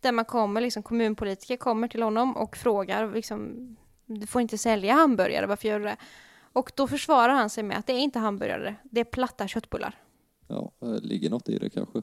där 0.00 0.12
man 0.12 0.24
kommer, 0.24 0.60
liksom 0.60 0.82
kommunpolitiker 0.82 1.56
kommer 1.56 1.88
till 1.88 2.02
honom 2.02 2.36
och 2.36 2.56
frågar 2.56 3.14
liksom, 3.14 3.76
du 4.06 4.26
får 4.26 4.42
inte 4.42 4.58
sälja 4.58 4.94
hamburgare, 4.94 5.46
varför 5.46 5.68
gör 5.68 5.78
du 5.78 5.84
det? 5.84 5.96
Och 6.52 6.72
då 6.76 6.88
försvarar 6.88 7.32
han 7.32 7.50
sig 7.50 7.64
med 7.64 7.78
att 7.78 7.86
det 7.86 7.92
är 7.92 7.98
inte 7.98 8.18
hamburgare, 8.18 8.74
det 8.82 9.00
är 9.00 9.04
platta 9.04 9.48
köttbullar. 9.48 9.98
Ja, 10.48 10.72
det 10.78 11.00
ligger 11.00 11.30
något 11.30 11.48
i 11.48 11.58
det 11.58 11.70
kanske. 11.70 12.02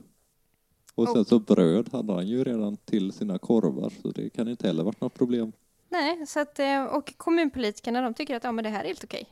Och 0.95 1.09
sen 1.09 1.25
så 1.25 1.39
bröd 1.39 1.89
hade 1.91 2.13
han 2.13 2.27
ju 2.27 2.43
redan 2.43 2.77
till 2.77 3.11
sina 3.11 3.39
korvar, 3.39 3.93
så 4.01 4.11
det 4.11 4.29
kan 4.29 4.47
inte 4.47 4.67
heller 4.67 4.83
varit 4.83 5.01
något 5.01 5.13
problem. 5.13 5.51
Nej, 5.89 6.27
så 6.27 6.39
att, 6.39 6.59
eh, 6.59 6.83
och 6.83 7.13
kommunpolitikerna 7.17 8.01
de 8.01 8.13
tycker 8.13 8.35
att 8.35 8.43
ja, 8.43 8.51
men 8.51 8.63
det 8.63 8.69
här 8.69 8.83
är 8.83 8.87
helt 8.87 9.03
okej. 9.03 9.29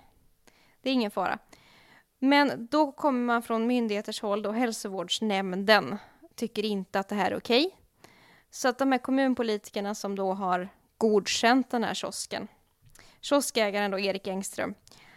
Det 0.81 0.89
är 0.89 0.93
ingen 0.93 1.11
fara. 1.11 1.39
Men 2.19 2.67
då 2.71 2.91
kommer 2.91 3.25
man 3.25 3.41
från 3.41 3.67
myndigheters 3.67 4.21
håll, 4.21 4.41
då 4.41 4.51
hälsovårdsnämnden 4.51 5.97
tycker 6.35 6.65
inte 6.65 6.99
att 6.99 7.09
det 7.09 7.15
här 7.15 7.31
är 7.31 7.37
okej. 7.37 7.75
Så 8.55 8.67
att 8.67 8.77
de 8.77 8.91
här 8.91 8.99
kommunpolitikerna 8.99 9.95
som 9.95 10.15
då 10.15 10.33
har 10.33 10.69
godkänt 10.97 11.69
den 11.69 11.83
här 11.83 11.93
kiosken, 11.93 12.47
kioskägaren 13.21 13.91
då 13.91 13.99
Erik 13.99 14.27
Engström, 14.27 14.73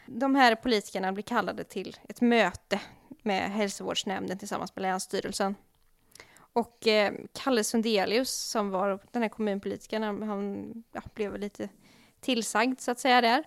de 0.06 0.34
här 0.34 0.54
politikerna 0.54 1.12
blir 1.12 1.22
kallade 1.22 1.64
till 1.64 1.96
ett 2.08 2.20
möte 2.20 2.80
med 3.22 3.50
hälsovårdsnämnden 3.50 4.38
tillsammans 4.38 4.76
med 4.76 4.82
Länsstyrelsen. 4.82 5.54
Och 6.36 6.86
eh, 6.86 7.12
Kalle 7.32 7.64
Sundelius 7.64 8.30
som 8.30 8.70
var 8.70 9.00
den 9.12 9.22
här 9.22 9.28
kommunpolitikern, 9.28 10.22
han, 10.22 10.72
ja, 10.92 11.02
blev 11.14 11.38
lite 11.38 11.68
tillsagd 12.20 12.80
så 12.80 12.90
att 12.90 13.00
säga 13.00 13.20
där. 13.20 13.44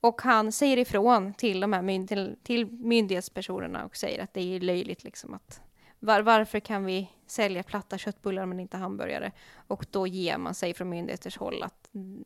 Och 0.00 0.22
han 0.22 0.52
säger 0.52 0.76
ifrån 0.76 1.34
till 1.34 1.60
de 1.60 1.72
här 1.72 1.82
mynd 1.82 2.08
till, 2.08 2.36
till 2.42 2.66
myndighetspersonerna 2.66 3.84
och 3.84 3.96
säger 3.96 4.22
att 4.22 4.34
det 4.34 4.56
är 4.56 4.60
löjligt 4.60 5.04
liksom 5.04 5.34
att 5.34 5.60
var, 6.00 6.22
varför 6.22 6.60
kan 6.60 6.84
vi 6.84 7.10
sälja 7.26 7.62
platta 7.62 7.98
köttbullar 7.98 8.46
men 8.46 8.60
inte 8.60 8.76
hamburgare? 8.76 9.32
Och 9.66 9.86
då 9.90 10.06
ger 10.06 10.38
man 10.38 10.54
sig 10.54 10.74
från 10.74 10.88
myndigheters 10.88 11.36
håll 11.36 11.62
att 11.62 11.94
mm, 11.94 12.24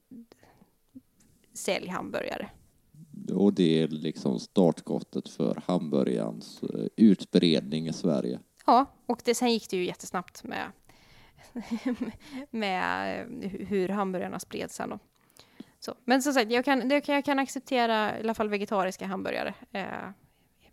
sälj 1.53 1.89
hamburgare. 1.89 2.49
Och 3.35 3.53
det 3.53 3.83
är 3.83 3.89
liksom 3.89 4.41
startskottet 4.41 5.29
för 5.29 5.63
hamburgarens 5.67 6.63
eh, 6.63 6.87
utbredning 6.97 7.89
i 7.89 7.93
Sverige. 7.93 8.41
Ja, 8.67 8.87
och 9.07 9.21
det, 9.25 9.35
sen 9.35 9.53
gick 9.53 9.71
det 9.71 9.77
ju 9.77 9.87
jättesnabbt 9.87 10.45
med, 10.45 10.73
med 12.51 13.21
eh, 13.21 13.51
hur 13.51 13.89
hamburgarna 13.89 14.39
spreds 14.39 14.75
sen 14.75 14.91
då. 14.91 14.99
Så. 15.81 15.95
Men 16.05 16.23
som 16.23 16.33
sagt, 16.33 16.51
jag 16.51 16.65
kan, 16.65 16.91
jag 17.07 17.25
kan 17.25 17.39
acceptera 17.39 18.19
i 18.19 18.21
alla 18.21 18.35
fall 18.35 18.49
vegetariska 18.49 19.07
hamburgare, 19.07 19.55
eh, 19.73 20.11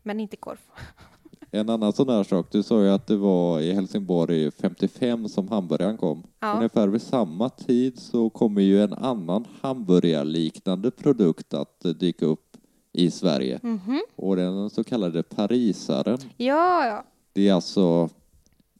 men 0.04 0.20
inte 0.20 0.38
korv. 0.38 0.60
En 1.54 1.70
annan 1.70 1.94
sån 1.94 2.10
här 2.10 2.24
sak, 2.24 2.48
du 2.52 2.64
sa 2.64 2.82
ju 2.84 2.90
att 2.90 3.08
det 3.08 3.16
var 3.16 3.60
i 3.60 3.74
Helsingborg 3.74 4.52
55 4.52 5.30
som 5.30 5.48
hamburgaren 5.48 5.98
kom. 5.98 6.24
Ja. 6.40 6.54
Ungefär 6.56 6.88
vid 6.88 7.02
samma 7.02 7.50
tid 7.50 8.00
så 8.00 8.30
kommer 8.30 8.62
ju 8.62 8.84
en 8.84 8.94
annan 8.94 9.46
hamburgarliknande 9.62 10.92
produkt 10.92 11.54
att 11.54 11.86
eh, 11.86 11.92
dyka 11.92 12.26
upp 12.26 12.58
i 12.94 13.12
Sverige. 13.12 13.60
Mhm. 13.64 14.02
Och 14.16 14.36
den 14.36 14.70
så 14.70 14.84
kallade 14.84 15.24
parisaren. 15.24 16.18
Ja, 16.38 16.86
ja. 16.86 17.04
Det 17.34 17.48
är 17.48 17.54
alltså 17.54 18.10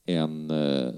en, 0.06 0.52
eh, 0.52 0.94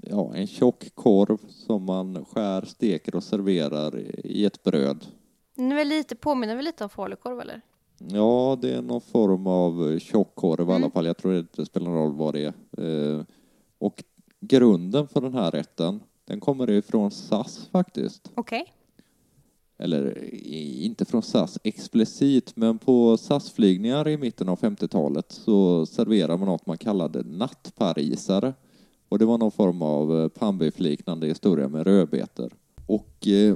ja, 0.00 0.34
en 0.34 0.46
tjock 0.46 0.94
korv 0.94 1.38
som 1.48 1.84
man 1.84 2.24
skär, 2.24 2.64
steker 2.64 3.14
och 3.14 3.22
serverar 3.22 3.98
i 4.24 4.44
ett 4.44 4.62
bröd. 4.62 5.06
Den 5.54 5.72
är 5.72 5.84
lite, 5.84 6.16
påminner 6.16 6.56
väl 6.56 6.64
lite 6.64 6.84
om 6.84 6.90
falukorv 6.90 7.40
eller? 7.40 7.60
Ja, 7.98 8.58
det 8.62 8.74
är 8.74 8.82
någon 8.82 9.00
form 9.00 9.46
av 9.46 9.98
tjockkorv 9.98 10.60
i 10.60 10.72
alla 10.72 10.76
Mm. 10.76 10.90
fall. 10.90 11.06
Jag 11.06 11.16
tror 11.16 11.38
inte 11.38 11.62
det 11.62 11.66
spelar 11.66 11.90
någon 11.90 11.96
roll 12.02 12.12
vad 12.16 12.34
det 12.34 12.44
är. 12.76 13.14
Eh, 13.16 13.24
Och 13.80 14.04
grunden 14.40 15.08
för 15.08 15.20
den 15.20 15.34
här 15.34 15.50
rätten, 15.50 16.00
den 16.24 16.40
kommer 16.40 16.70
ifrån 16.70 17.10
SAS 17.10 17.68
faktiskt. 17.72 18.30
Okej. 18.34 18.72
Eller 19.78 20.18
i- 20.34 20.84
inte 20.84 21.04
från 21.04 21.22
SAS 21.22 21.58
explicit, 21.64 22.56
men 22.56 22.78
på 22.78 23.16
SAS-flygningar 23.16 24.08
i 24.08 24.16
mitten 24.16 24.48
av 24.48 24.56
50-talet 24.58 25.32
så 25.32 25.86
serverar 25.86 26.36
man 26.36 26.48
något 26.48 26.66
man 26.66 26.78
kallade 26.78 27.22
nattparisare. 27.22 28.54
Och 29.08 29.18
det 29.18 29.24
var 29.24 29.38
någon 29.38 29.50
form 29.50 29.82
av 29.82 30.20
eh, 30.20 30.28
pannbiff-liknande 30.28 31.26
historia 31.26 31.68
med 31.68 31.86
rödbetor. 31.86 32.52
Och 32.86 33.26
eh, 33.28 33.54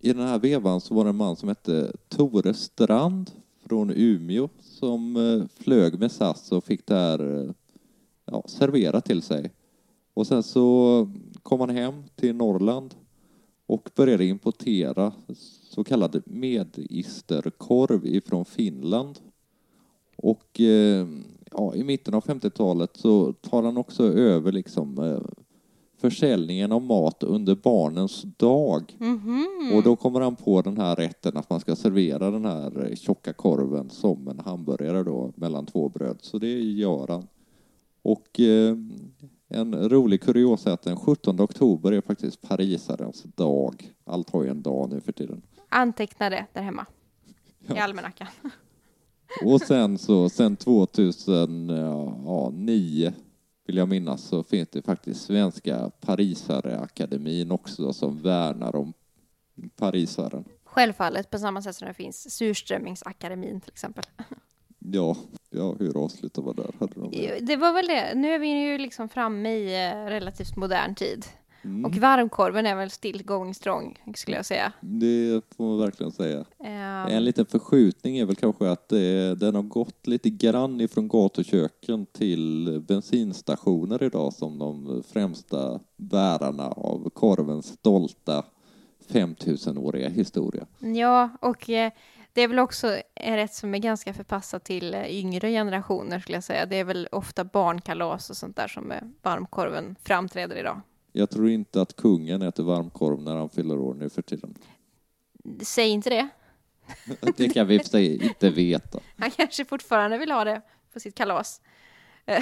i 0.00 0.12
den 0.12 0.26
här 0.26 0.38
vevan 0.38 0.80
så 0.80 0.94
var 0.94 1.04
det 1.04 1.10
en 1.10 1.16
man 1.16 1.36
som 1.36 1.48
hette 1.48 1.92
Tore 2.08 2.54
Strand 2.54 3.30
från 3.72 3.90
Umeå 3.90 4.48
som 4.60 5.16
eh, 5.16 5.46
flög 5.64 5.98
med 5.98 6.12
SAS 6.12 6.52
och 6.52 6.64
fick 6.64 6.86
det 6.86 6.94
här 6.94 7.40
eh, 7.40 7.50
ja, 8.24 8.44
serverat 8.46 9.04
till 9.04 9.22
sig. 9.22 9.50
Och 10.14 10.26
sen 10.26 10.42
så 10.42 11.08
kom 11.42 11.60
han 11.60 11.70
hem 11.70 12.04
till 12.16 12.34
Norrland 12.34 12.94
och 13.66 13.90
började 13.94 14.24
importera 14.24 15.12
så 15.70 15.84
kallad 15.84 16.22
medisterkorv 16.24 18.06
ifrån 18.06 18.44
Finland. 18.44 19.18
Och 20.16 20.60
eh, 20.60 21.06
ja, 21.50 21.74
i 21.74 21.84
mitten 21.84 22.14
av 22.14 22.24
50-talet 22.24 22.96
så 22.96 23.32
tar 23.32 23.62
han 23.62 23.76
också 23.76 24.04
över 24.04 24.52
liksom 24.52 25.20
försäljningen 26.02 26.72
av 26.72 26.82
mat 26.82 27.22
under 27.22 27.54
barnens 27.54 28.22
dag. 28.36 28.96
Mhm. 28.98 29.46
Och 29.74 29.82
då 29.82 29.96
kommer 29.96 30.20
han 30.20 30.36
på 30.36 30.62
den 30.62 30.76
här 30.78 30.96
rätten 30.96 31.36
att 31.36 31.50
man 31.50 31.60
ska 31.60 31.76
servera 31.76 32.30
den 32.30 32.44
här 32.44 32.94
tjocka 32.96 33.32
korven 33.32 33.90
som 33.90 34.28
en 34.28 34.38
hamburgare 34.38 35.02
då 35.02 35.32
mellan 35.36 35.66
två 35.66 35.88
bröd. 35.88 36.18
Så 36.20 36.38
det 36.38 36.60
gör 36.60 37.08
han. 37.08 37.26
Och 38.02 38.40
eh, 38.40 38.76
en 39.48 39.88
rolig 39.88 40.22
kuriosa 40.22 40.70
är 40.70 40.74
att 40.74 40.82
den 40.82 40.96
17 40.96 41.40
oktober 41.40 41.92
är 41.92 42.00
faktiskt 42.00 42.42
parisarens 42.48 43.22
dag. 43.22 43.92
Allt 44.04 44.30
har 44.30 44.42
ju 44.42 44.48
en 44.50 44.62
dag 44.62 44.90
nu 44.90 45.00
för 45.00 45.12
tiden. 45.12 45.42
Anteckna 45.68 46.30
det 46.30 46.46
där 46.52 46.62
hemma. 46.62 46.86
I 47.60 47.64
Ja. 47.76 47.84
almanackan. 47.84 48.26
Och 49.44 49.60
sen 49.60 49.98
så, 49.98 50.28
sen 50.28 50.56
2009 50.56 53.12
vill 53.72 53.78
jag 53.78 53.88
minnas 53.88 54.22
så 54.22 54.42
finns 54.42 54.68
det 54.68 54.82
faktiskt 54.82 55.22
Svenska 55.22 55.90
Parisareakademin 56.00 57.50
också 57.50 57.92
som 57.92 58.22
värnar 58.22 58.76
om 58.76 58.92
parisaren. 59.76 60.44
Självfallet 60.64 61.30
på 61.30 61.38
samma 61.38 61.62
sätt 61.62 61.76
som 61.76 61.88
det 61.88 61.94
finns 61.94 62.34
Surströmmingsakademin 62.34 63.60
till 63.60 63.72
exempel. 63.72 64.04
Ja, 64.84 65.16
ja 65.50 65.74
hur 65.78 66.04
avslutar 66.04 66.42
man 66.42 66.56
där? 66.56 66.74
Hade 66.80 66.94
de? 66.94 67.38
Det 67.46 67.56
var 67.56 67.72
väl 67.72 67.86
det. 67.86 68.14
Nu 68.14 68.34
är 68.34 68.38
vi 68.38 68.48
ju 68.48 68.78
liksom 68.78 69.08
framme 69.08 69.50
i 69.50 69.90
eh, 69.90 70.06
relativt 70.06 70.56
modern 70.56 70.94
tid. 70.94 71.26
Mm. 71.64 71.84
Och 71.84 71.96
varmkorven 71.96 72.66
är 72.66 72.74
väl 72.74 72.90
still 72.90 73.22
going 73.24 73.54
strong, 73.54 73.98
skulle 74.14 74.36
jag 74.36 74.46
säga. 74.46 74.72
Det 74.80 75.42
får 75.56 75.64
man 75.64 75.78
verkligen 75.78 76.12
säga. 76.12 76.44
Ehm, 76.64 77.06
En 77.06 77.24
liten 77.24 77.46
förskjutning 77.46 78.18
är 78.18 78.24
väl 78.24 78.36
kanske 78.36 78.70
att 78.70 78.88
det, 78.88 79.34
den 79.34 79.54
har 79.54 79.62
gått 79.62 80.06
lite 80.06 80.30
grann 80.30 80.80
ifrån 80.80 81.08
gatuköken 81.08 82.06
till 82.06 82.80
bensinstationer 82.88 84.02
idag 84.02 84.32
som 84.32 84.58
de 84.58 85.02
främsta 85.12 85.80
bärarna 85.96 86.68
av 86.68 87.10
korvens 87.10 87.66
stolta 87.66 88.44
5000-åriga 89.08 90.08
historia. 90.08 90.66
Ja, 90.78 91.30
och 91.40 91.70
eh, 91.70 91.92
det 92.32 92.42
är 92.42 92.48
väl 92.48 92.58
också 92.58 92.98
en 93.14 93.36
rätt 93.36 93.54
som 93.54 93.74
är 93.74 93.78
ganska 93.78 94.14
förpassad 94.14 94.64
till 94.64 94.94
eh, 94.94 95.06
yngre 95.18 95.50
generationer, 95.50 96.20
skulle 96.20 96.36
jag 96.36 96.44
säga. 96.44 96.66
Det 96.66 96.76
är 96.76 96.84
väl 96.84 97.08
ofta 97.12 97.44
barnkalas 97.44 98.30
och 98.30 98.36
sånt 98.36 98.56
där 98.56 98.68
som 98.68 98.92
eh, 98.92 98.98
varmkorven 99.22 99.96
framträder 100.02 100.56
idag. 100.56 100.80
Jag 101.12 101.30
tror 101.30 101.48
inte 101.48 101.82
att 101.82 101.96
kungen 101.96 102.42
äter 102.42 102.62
varmkorv 102.62 103.22
när 103.22 103.36
han 103.36 103.48
fyller 103.48 103.78
år 103.78 103.94
nu 103.94 104.08
för 104.08 104.22
tiden. 104.22 104.54
Säg 105.62 105.88
inte 105.88 106.10
det. 106.10 106.28
Det 107.36 107.48
kan 107.48 107.66
vi 107.66 107.74
inte 108.22 108.50
veta. 108.50 109.00
Han 109.16 109.30
kanske 109.30 109.64
fortfarande 109.64 110.18
vill 110.18 110.30
ha 110.30 110.44
det 110.44 110.62
på 110.92 111.00
sitt 111.00 111.14
kalas. 111.14 111.60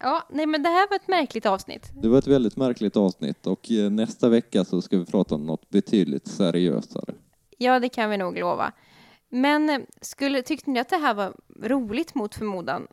Ja, 0.00 0.26
nej 0.30 0.46
men 0.46 0.62
det 0.62 0.68
här 0.68 0.88
var 0.88 0.96
ett 0.96 1.08
märkligt 1.08 1.46
avsnitt. 1.46 1.90
Det 1.94 2.08
var 2.08 2.18
ett 2.18 2.26
väldigt 2.26 2.56
märkligt 2.56 2.96
avsnitt 2.96 3.46
och 3.46 3.70
eh, 3.70 3.90
nästa 3.90 4.28
vecka 4.28 4.64
så 4.64 4.82
ska 4.82 4.98
vi 4.98 5.06
prata 5.06 5.34
om 5.34 5.46
något 5.46 5.70
betydligt 5.70 6.28
seriösare. 6.28 7.14
Ja, 7.58 7.80
det 7.80 7.88
kan 7.88 8.10
vi 8.10 8.16
nog 8.16 8.38
lova. 8.38 8.72
Men 9.28 9.70
eh, 9.70 9.78
skulle, 10.00 10.42
tyckte 10.42 10.70
ni 10.70 10.80
att 10.80 10.88
det 10.88 10.96
här 10.96 11.14
var 11.14 11.34
roligt 11.62 12.14
mot 12.14 12.34
förmodan 12.34 12.86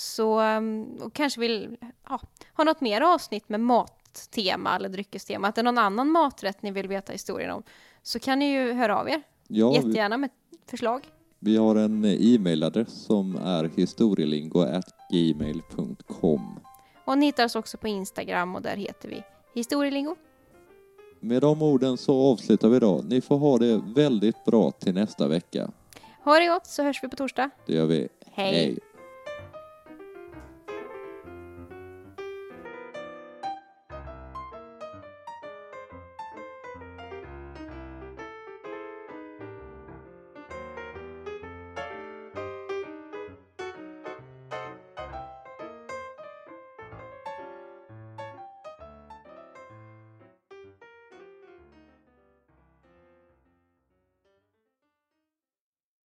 så 0.00 0.40
um, 0.40 0.98
och 1.00 1.12
kanske 1.12 1.40
vill 1.40 1.76
ja, 2.08 2.20
ha 2.56 2.64
något 2.64 2.80
mer 2.80 3.00
avsnitt 3.00 3.48
med 3.48 3.60
mattema 3.60 4.76
eller 4.76 4.88
dryckestema, 4.88 5.48
att 5.48 5.54
det 5.54 5.60
är 5.60 5.64
någon 5.64 5.78
annan 5.78 6.10
maträtt 6.10 6.62
ni 6.62 6.70
vill 6.70 6.88
veta 6.88 7.12
historien 7.12 7.50
om, 7.50 7.62
så 8.02 8.18
kan 8.18 8.38
ni 8.38 8.52
ju 8.52 8.72
höra 8.72 9.00
av 9.00 9.08
er. 9.08 9.22
Ja, 9.48 9.74
Jättegärna 9.74 10.16
med 10.16 10.30
förslag. 10.66 11.02
vi 11.38 11.56
har 11.56 11.76
en 11.76 12.04
e-mailadress 12.04 13.04
som 13.04 13.36
är 13.36 13.70
historielingo.gmail.com. 13.76 16.60
Och 17.04 17.18
ni 17.18 17.26
hittar 17.26 17.44
oss 17.44 17.56
också 17.56 17.78
på 17.78 17.88
Instagram 17.88 18.54
och 18.54 18.62
där 18.62 18.76
heter 18.76 19.08
vi 19.08 19.22
Historielingo. 19.54 20.16
Med 21.20 21.42
de 21.42 21.62
orden 21.62 21.96
så 21.96 22.32
avslutar 22.32 22.68
vi 22.68 22.76
idag. 22.76 23.04
Ni 23.08 23.20
får 23.20 23.38
ha 23.38 23.58
det 23.58 23.82
väldigt 23.94 24.44
bra 24.44 24.70
till 24.70 24.94
nästa 24.94 25.28
vecka. 25.28 25.70
Ha 26.24 26.38
det 26.38 26.46
gott 26.46 26.66
så 26.66 26.82
hörs 26.82 27.04
vi 27.04 27.08
på 27.08 27.16
torsdag. 27.16 27.50
Det 27.66 27.74
gör 27.74 27.86
vi. 27.86 28.08
Hej. 28.32 28.78